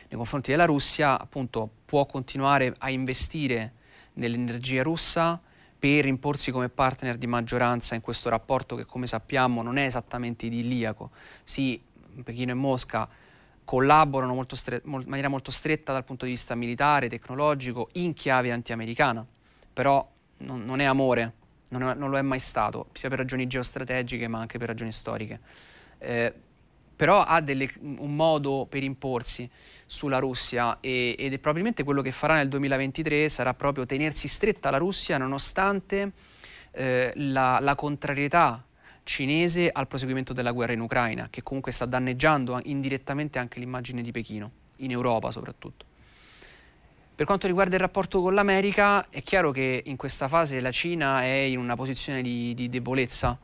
Nei 0.10 0.18
confronti 0.18 0.52
della 0.52 0.66
Russia 0.66 1.20
appunto 1.20 1.70
può 1.86 2.06
continuare 2.06 2.74
a 2.80 2.90
investire 2.90 3.74
nell'energia 4.14 4.84
russa 4.84 5.40
per 5.80 6.06
imporsi 6.06 6.52
come 6.52 6.68
partner 6.68 7.16
di 7.16 7.26
maggioranza 7.26 7.96
in 7.96 8.02
questo 8.02 8.28
rapporto 8.28 8.76
che 8.76 8.86
come 8.86 9.08
sappiamo 9.08 9.62
non 9.62 9.78
è 9.78 9.86
esattamente 9.86 10.48
idilliaco. 10.48 11.12
Sì, 11.46 11.82
Pechino 12.22 12.52
e 12.52 12.56
Mosca 12.56 13.08
collaborano 13.64 14.34
molto 14.34 14.58
stre- 14.58 14.82
in 14.84 15.04
maniera 15.06 15.30
molto 15.30 15.52
stretta 15.52 15.94
dal 15.94 16.04
punto 16.04 16.26
di 16.26 16.32
vista 16.32 16.54
militare, 16.54 17.08
tecnologico, 17.08 17.88
in 17.94 18.14
chiave 18.14 18.52
anti-americana, 18.52 19.26
però 19.72 20.06
non, 20.40 20.64
non 20.66 20.80
è 20.80 20.86
amore, 20.86 21.34
non, 21.70 21.84
è, 21.84 21.94
non, 21.94 22.10
lo 22.10 22.18
è 22.18 22.22
mai 22.22 22.40
stato, 22.40 22.88
sia 22.94 23.10
per 23.10 23.20
ragioni 23.20 23.48
geostrategiche 23.48 24.28
ma 24.28 24.40
anche 24.40 24.58
per 24.58 24.68
ragioni 24.68 24.92
storiche. 24.92 25.40
Eh, 25.98 26.34
però 26.96 27.22
ha 27.22 27.40
delle, 27.40 27.70
un 27.80 28.14
modo 28.14 28.66
per 28.68 28.84
imporsi 28.84 29.50
sulla 29.86 30.20
Russia 30.20 30.80
e, 30.82 31.16
ed 31.18 31.32
è 31.32 31.38
probabilmente 31.38 31.84
quello 31.84 32.02
che 32.02 32.12
farà 32.12 32.36
nel 32.36 32.50
2023 32.50 33.30
sarà 33.30 33.54
proprio 33.54 33.86
tenersi 33.86 34.28
stretta 34.28 34.70
la 34.70 34.78
Russia 34.78 35.18
nonostante 35.18 36.12
eh, 36.72 37.14
la, 37.16 37.60
la 37.62 37.76
contrarietà 37.76 38.66
cinese 39.04 39.70
al 39.72 39.88
proseguimento 39.88 40.34
della 40.34 40.52
guerra 40.52 40.74
in 40.74 40.82
Ucraina, 40.82 41.30
che 41.30 41.42
comunque 41.42 41.72
sta 41.72 41.86
danneggiando 41.86 42.60
indirettamente 42.66 43.40
anche 43.40 43.60
l'immagine 43.60 44.02
di 44.02 44.12
Pechino, 44.12 44.52
in 44.78 44.92
Europa 44.92 45.32
soprattutto. 45.32 45.89
Per 47.20 47.28
quanto 47.28 47.48
riguarda 47.48 47.76
il 47.76 47.82
rapporto 47.82 48.22
con 48.22 48.34
l'America, 48.34 49.10
è 49.10 49.22
chiaro 49.22 49.52
che 49.52 49.84
in 49.86 49.98
questa 49.98 50.30
fase 50.30 50.62
la 50.62 50.72
Cina 50.72 51.22
è 51.22 51.34
in 51.34 51.60
una 51.60 51.76
posizione 51.76 52.22
di, 52.22 52.54
di 52.54 52.70
debolezza 52.70 53.38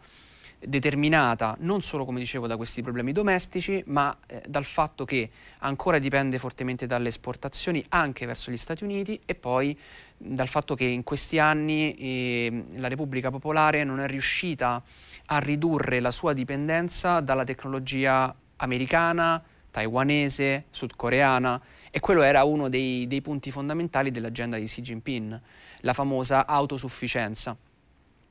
determinata 0.57 1.57
non 1.59 1.81
solo, 1.81 2.05
come 2.05 2.21
dicevo, 2.21 2.47
da 2.47 2.55
questi 2.55 2.81
problemi 2.81 3.11
domestici, 3.11 3.83
ma 3.87 4.17
eh, 4.27 4.41
dal 4.47 4.63
fatto 4.63 5.03
che 5.03 5.29
ancora 5.57 5.99
dipende 5.99 6.39
fortemente 6.39 6.87
dalle 6.87 7.09
esportazioni 7.09 7.83
anche 7.89 8.25
verso 8.25 8.49
gli 8.49 8.55
Stati 8.55 8.85
Uniti 8.85 9.19
e 9.25 9.35
poi 9.35 9.77
dal 10.15 10.47
fatto 10.47 10.73
che 10.73 10.85
in 10.85 11.03
questi 11.03 11.37
anni 11.37 11.95
eh, 11.95 12.63
la 12.75 12.87
Repubblica 12.87 13.29
Popolare 13.29 13.83
non 13.83 13.99
è 13.99 14.07
riuscita 14.07 14.81
a 15.25 15.37
ridurre 15.39 15.99
la 15.99 16.11
sua 16.11 16.31
dipendenza 16.31 17.19
dalla 17.19 17.43
tecnologia 17.43 18.33
americana, 18.55 19.43
taiwanese, 19.69 20.67
sudcoreana 20.69 21.61
e 21.95 22.01
quello 22.01 22.23
era 22.23 22.43
uno 22.43 22.67
dei, 22.67 23.07
dei 23.07 23.21
punti 23.21 23.51
fondamentali 23.51 24.11
dell'agenda 24.11 24.57
di 24.57 24.65
Xi 24.65 24.81
Jinping, 24.81 25.39
la 25.79 25.93
famosa 25.93 26.45
autosufficienza 26.45 27.55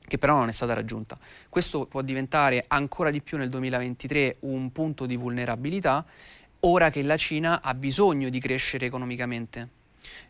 che 0.05 0.19
però 0.19 0.35
non 0.35 0.49
è 0.49 0.51
stata 0.51 0.75
raggiunta. 0.75 1.17
Questo 1.49 1.87
può 1.87 2.03
diventare 2.03 2.65
ancora 2.67 3.09
di 3.09 3.23
più 3.23 3.39
nel 3.39 3.49
2023 3.49 4.35
un 4.41 4.71
punto 4.71 5.07
di 5.07 5.15
vulnerabilità, 5.15 6.05
ora 6.59 6.91
che 6.91 7.01
la 7.01 7.17
Cina 7.17 7.63
ha 7.63 7.73
bisogno 7.73 8.29
di 8.29 8.39
crescere 8.39 8.85
economicamente. 8.85 9.67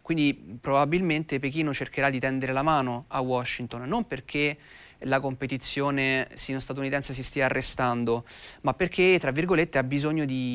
Quindi 0.02 0.58
probabilmente 0.62 1.38
Pechino 1.38 1.74
cercherà 1.74 2.10
di 2.10 2.19
tendere 2.19 2.54
la 2.54 2.63
mano 2.63 3.04
a 3.10 3.19
Washington, 3.19 3.82
non 3.82 4.08
perché 4.08 4.58
la 5.00 5.19
competizione 5.19 6.30
sino-statunitense 6.36 7.12
si 7.12 7.21
stia 7.21 7.48
arrestando, 7.48 8.24
ma 8.62 8.74
perché, 8.74 9.17
tra 9.19 9.32
virgolette, 9.32 9.86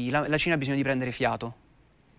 la, 0.09 0.27
la 0.27 0.38
Cina 0.38 0.55
ha 0.55 0.59
bisogno 0.59 0.77
di 0.77 0.83
prendere 0.83 1.11
fiato 1.12 1.69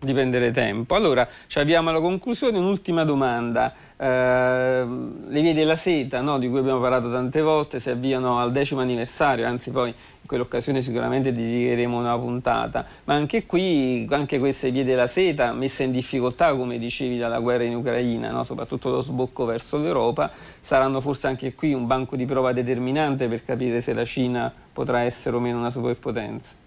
di 0.02 0.12
prendere 0.12 0.50
tempo. 0.50 0.94
Allora, 0.94 1.26
ci 1.46 1.58
avviamo 1.58 1.90
alla 1.90 2.00
conclusione, 2.00 2.58
un'ultima 2.58 3.04
domanda. 3.04 3.72
Eh, 3.96 4.84
le 5.28 5.40
vie 5.40 5.54
della 5.54 5.76
seta, 5.76 6.20
no, 6.20 6.38
di 6.38 6.48
cui 6.48 6.58
abbiamo 6.58 6.80
parlato 6.80 7.10
tante 7.10 7.40
volte, 7.40 7.78
si 7.78 7.88
avviano 7.88 8.40
al 8.40 8.50
decimo 8.50 8.80
anniversario, 8.80 9.46
anzi 9.46 9.70
poi 9.70 9.88
in 9.90 10.26
quell'occasione 10.26 10.82
sicuramente 10.82 11.32
dedicheremo 11.32 11.96
una 11.96 12.18
puntata, 12.18 12.84
ma 13.04 13.14
anche 13.14 13.46
qui, 13.46 14.06
anche 14.10 14.38
queste 14.38 14.70
vie 14.70 14.84
della 14.84 15.06
seta 15.06 15.52
messe 15.52 15.84
in 15.84 15.92
difficoltà, 15.92 16.54
come 16.54 16.78
dicevi, 16.78 17.16
dalla 17.16 17.38
guerra 17.38 17.62
in 17.62 17.76
Ucraina, 17.76 18.30
no, 18.30 18.42
soprattutto 18.42 18.90
lo 18.90 19.02
sbocco 19.02 19.44
verso 19.44 19.78
l'Europa, 19.78 20.30
saranno 20.60 21.00
forse 21.00 21.28
anche 21.28 21.54
qui 21.54 21.72
un 21.72 21.86
banco 21.86 22.16
di 22.16 22.24
prova 22.24 22.52
determinante 22.52 23.28
per 23.28 23.44
capire 23.44 23.80
se 23.80 23.92
la 23.92 24.04
Cina 24.04 24.52
potrà 24.72 25.00
essere 25.00 25.36
o 25.36 25.40
meno 25.40 25.58
una 25.58 25.70
superpotenza. 25.70 26.61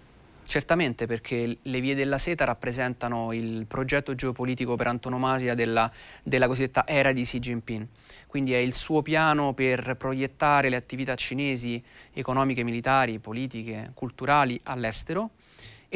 Certamente 0.46 1.06
perché 1.06 1.58
le 1.60 1.80
vie 1.80 1.96
della 1.96 2.18
seta 2.18 2.44
rappresentano 2.44 3.32
il 3.32 3.66
progetto 3.66 4.14
geopolitico 4.14 4.76
per 4.76 4.86
antonomasia 4.86 5.54
della, 5.54 5.90
della, 6.22 6.46
cosiddetta 6.46 6.86
era 6.86 7.12
di 7.12 7.22
Xi 7.22 7.40
Jinping. 7.40 7.86
Quindi 8.28 8.52
è 8.52 8.58
il 8.58 8.72
suo 8.72 9.02
piano 9.02 9.54
per 9.54 9.96
proiettare 9.96 10.68
le 10.68 10.76
attività 10.76 11.16
cinesi 11.16 11.82
economiche, 12.12 12.62
militari, 12.62 13.18
politiche, 13.18 13.90
culturali 13.92 14.58
all'estero 14.64 15.30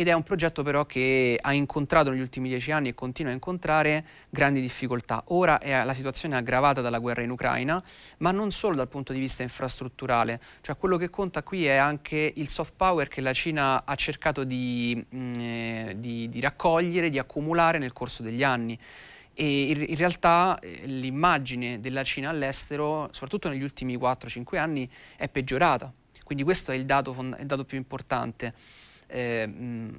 ed 0.01 0.09
è 0.09 0.13
un 0.13 0.23
progetto 0.23 0.63
però 0.63 0.87
che 0.87 1.39
ha 1.39 1.53
incontrato 1.53 2.09
negli 2.09 2.21
ultimi 2.21 2.49
dieci 2.49 2.73
anni 2.73 2.89
e 2.89 2.95
continua 2.95 3.33
a 3.33 3.35
incontrare 3.35 4.07
grandi 4.31 4.63
difficoltà. 4.63 5.25
Ora 5.29 5.59
è, 5.59 5.85
la 5.85 5.93
situazione 5.93 6.37
è 6.37 6.39
aggravata 6.39 6.81
dalla 6.81 6.99
guerra 6.99 7.21
in 7.21 7.29
Ucraina, 7.29 7.83
ma 8.19 8.31
non 8.31 8.51
solo 8.51 8.77
dal 8.77 8.89
punto 8.89 9.13
di 9.13 9.19
vista 9.19 9.43
infrastrutturale, 9.43 10.41
cioè 10.63 10.79
quello 10.79 10.97
che 10.97 11.11
conta 11.11 11.43
qui 11.43 11.67
è 11.67 11.77
anche 11.77 12.33
il 12.35 12.49
soft 12.49 12.73
power 12.77 13.09
che 13.09 13.21
la 13.21 13.35
Cina 13.35 13.85
ha 13.85 13.95
cercato 13.95 14.43
di, 14.45 15.05
mh, 15.07 15.19
mm, 15.19 15.35
eh, 15.39 15.95
di, 15.99 16.31
di 16.31 16.41
raccogliere, 16.41 17.11
di 17.11 17.19
accumulare 17.19 17.77
nel 17.77 17.93
corso 17.93 18.23
degli 18.23 18.43
anni 18.43 18.79
e 19.35 19.71
in 19.71 19.97
realtà 19.97 20.59
eh, 20.61 20.81
l'immagine 20.87 21.79
della 21.79 22.05
Cina 22.05 22.31
all'estero, 22.31 23.11
soprattutto 23.13 23.51
negli 23.51 23.63
ultimi 23.63 23.99
4-5 23.99 24.57
anni, 24.57 24.89
è 25.17 25.29
peggiorata. 25.29 25.93
Quindi 26.25 26.43
questo 26.43 26.73
è 26.73 26.75
il 26.75 26.87
dato, 26.87 27.15
il 27.39 27.47
dato 27.47 27.65
più 27.67 27.77
importante. 27.77 28.55
Eh, 29.12 29.92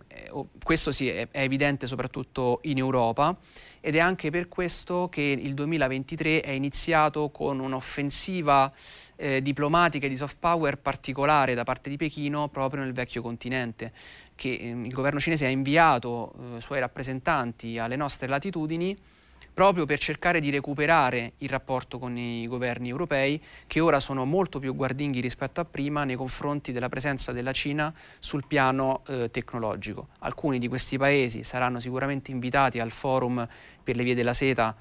questo 0.63 0.91
sì, 0.91 1.09
è, 1.09 1.27
è, 1.29 1.41
evidente 1.41 1.85
soprattutto 1.85 2.59
in 2.63 2.77
Europa 2.77 3.37
ed 3.81 3.95
è 3.95 3.99
anche 3.99 4.29
per 4.29 4.47
questo 4.47 5.09
che 5.09 5.21
il 5.21 5.53
2023 5.53 6.39
è 6.39 6.51
iniziato 6.51 7.29
con 7.29 7.59
un'offensiva 7.59 8.71
eh, 9.17 9.41
diplomatica 9.41 10.05
e 10.05 10.09
di 10.09 10.15
soft 10.15 10.37
power 10.39 10.77
particolare 10.77 11.53
da 11.53 11.63
parte 11.63 11.89
di 11.89 11.97
Pechino 11.97 12.47
proprio 12.47 12.83
nel 12.83 12.93
vecchio 12.93 13.21
continente, 13.21 13.91
che 14.35 14.53
eh, 14.53 14.69
il 14.69 14.93
governo 14.93 15.19
cinese 15.19 15.45
ha 15.45 15.49
inviato 15.49 16.33
eh, 16.55 16.61
suoi 16.61 16.79
rappresentanti 16.79 17.77
alle 17.77 17.97
nostre 17.97 18.27
latitudini 18.27 18.97
proprio 19.53 19.85
per 19.85 19.99
cercare 19.99 20.39
di 20.39 20.49
recuperare 20.49 21.33
il 21.39 21.49
rapporto 21.49 21.99
con 21.99 22.17
i 22.17 22.47
governi 22.47 22.89
europei 22.89 23.41
che 23.67 23.79
ora 23.79 23.99
sono 23.99 24.25
molto 24.25 24.59
più 24.59 24.75
guardinghi 24.75 25.19
rispetto 25.19 25.59
a 25.61 25.65
prima 25.65 26.03
nei 26.03 26.15
confronti 26.15 26.71
della 26.71 26.89
presenza 26.89 27.31
della 27.31 27.51
Cina 27.51 27.93
sul 28.19 28.45
piano 28.47 29.03
eh, 29.07 29.29
tecnologico. 29.29 30.07
Alcuni 30.19 30.57
di 30.59 30.67
questi 30.67 30.97
paesi 30.97 31.43
saranno 31.43 31.79
sicuramente 31.79 32.31
invitati 32.31 32.79
al 32.79 32.91
forum 32.91 33.47
per 33.83 33.95
le 33.95 34.03
vie 34.03 34.15
della 34.15 34.33
seta 34.33 34.75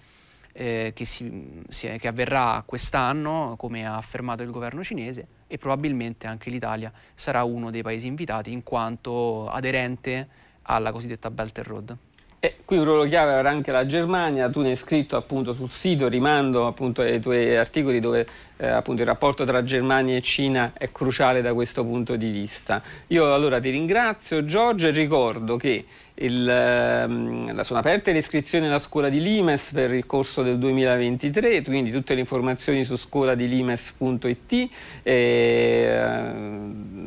eh, 0.52 0.92
che, 0.94 1.04
si, 1.04 1.62
si, 1.68 1.88
che 1.98 2.08
avverrà 2.08 2.62
quest'anno, 2.66 3.54
come 3.56 3.86
ha 3.86 3.96
affermato 3.96 4.42
il 4.42 4.50
governo 4.50 4.82
cinese, 4.82 5.26
e 5.46 5.58
probabilmente 5.58 6.26
anche 6.26 6.50
l'Italia 6.50 6.92
sarà 7.14 7.44
uno 7.44 7.70
dei 7.70 7.82
paesi 7.82 8.06
invitati 8.06 8.52
in 8.52 8.62
quanto 8.62 9.48
aderente 9.48 10.28
alla 10.62 10.92
cosiddetta 10.92 11.30
Belt 11.30 11.58
and 11.58 11.66
Road. 11.66 11.96
E 12.42 12.56
qui 12.64 12.78
un 12.78 12.84
ruolo 12.84 13.04
chiave 13.04 13.34
avrà 13.34 13.50
anche 13.50 13.70
la 13.70 13.84
Germania, 13.84 14.48
tu 14.48 14.62
ne 14.62 14.70
hai 14.70 14.76
scritto 14.76 15.14
appunto 15.14 15.52
sul 15.52 15.68
sito, 15.68 16.08
rimando 16.08 16.66
appunto 16.66 17.02
ai 17.02 17.20
tuoi 17.20 17.54
articoli 17.54 18.00
dove 18.00 18.26
eh, 18.56 18.66
appunto 18.66 19.02
il 19.02 19.06
rapporto 19.06 19.44
tra 19.44 19.62
Germania 19.62 20.16
e 20.16 20.22
Cina 20.22 20.72
è 20.72 20.90
cruciale 20.90 21.42
da 21.42 21.52
questo 21.52 21.84
punto 21.84 22.16
di 22.16 22.30
vista. 22.30 22.80
Io 23.08 23.34
allora 23.34 23.60
ti 23.60 23.68
ringrazio 23.68 24.42
Giorgio 24.46 24.86
e 24.86 24.90
ricordo 24.90 25.58
che 25.58 25.84
il, 26.20 26.48
ehm, 26.48 27.60
sono 27.60 27.78
aperte 27.78 28.12
le 28.12 28.18
iscrizioni 28.18 28.66
alla 28.66 28.78
scuola 28.78 29.08
di 29.08 29.20
Limes 29.20 29.70
per 29.72 29.92
il 29.92 30.06
corso 30.06 30.42
del 30.42 30.58
2023, 30.58 31.62
quindi 31.62 31.90
tutte 31.90 32.14
le 32.14 32.20
informazioni 32.20 32.84
su 32.84 32.96
scoladilimes.it 32.96 34.70
e, 35.02 36.02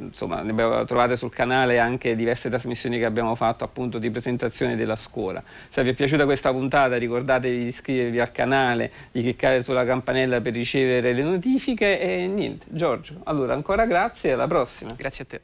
insomma, 0.03 0.41
ne 0.41 0.53
trovate 0.85 1.15
sul 1.15 1.31
canale 1.31 1.79
anche 1.79 2.15
diverse 2.15 2.49
trasmissioni 2.49 2.97
che 2.97 3.05
abbiamo 3.05 3.35
fatto 3.35 3.63
appunto 3.63 3.99
di 3.99 4.09
presentazione 4.09 4.75
della 4.75 4.95
scuola. 4.95 5.43
Se 5.69 5.83
vi 5.83 5.89
è 5.89 5.93
piaciuta 5.93 6.25
questa 6.25 6.51
puntata 6.51 6.97
ricordatevi 6.97 7.57
di 7.57 7.67
iscrivervi 7.67 8.19
al 8.19 8.31
canale, 8.31 8.91
di 9.11 9.21
cliccare 9.21 9.61
sulla 9.61 9.85
campanella 9.85 10.41
per 10.41 10.53
ricevere 10.53 11.13
le 11.13 11.23
notifiche 11.23 11.99
e 11.99 12.27
niente, 12.27 12.65
Giorgio, 12.69 13.21
allora 13.25 13.53
ancora 13.53 13.85
grazie 13.85 14.31
e 14.31 14.33
alla 14.33 14.47
prossima. 14.47 14.93
Grazie 14.95 15.23
a 15.23 15.27
te. 15.27 15.41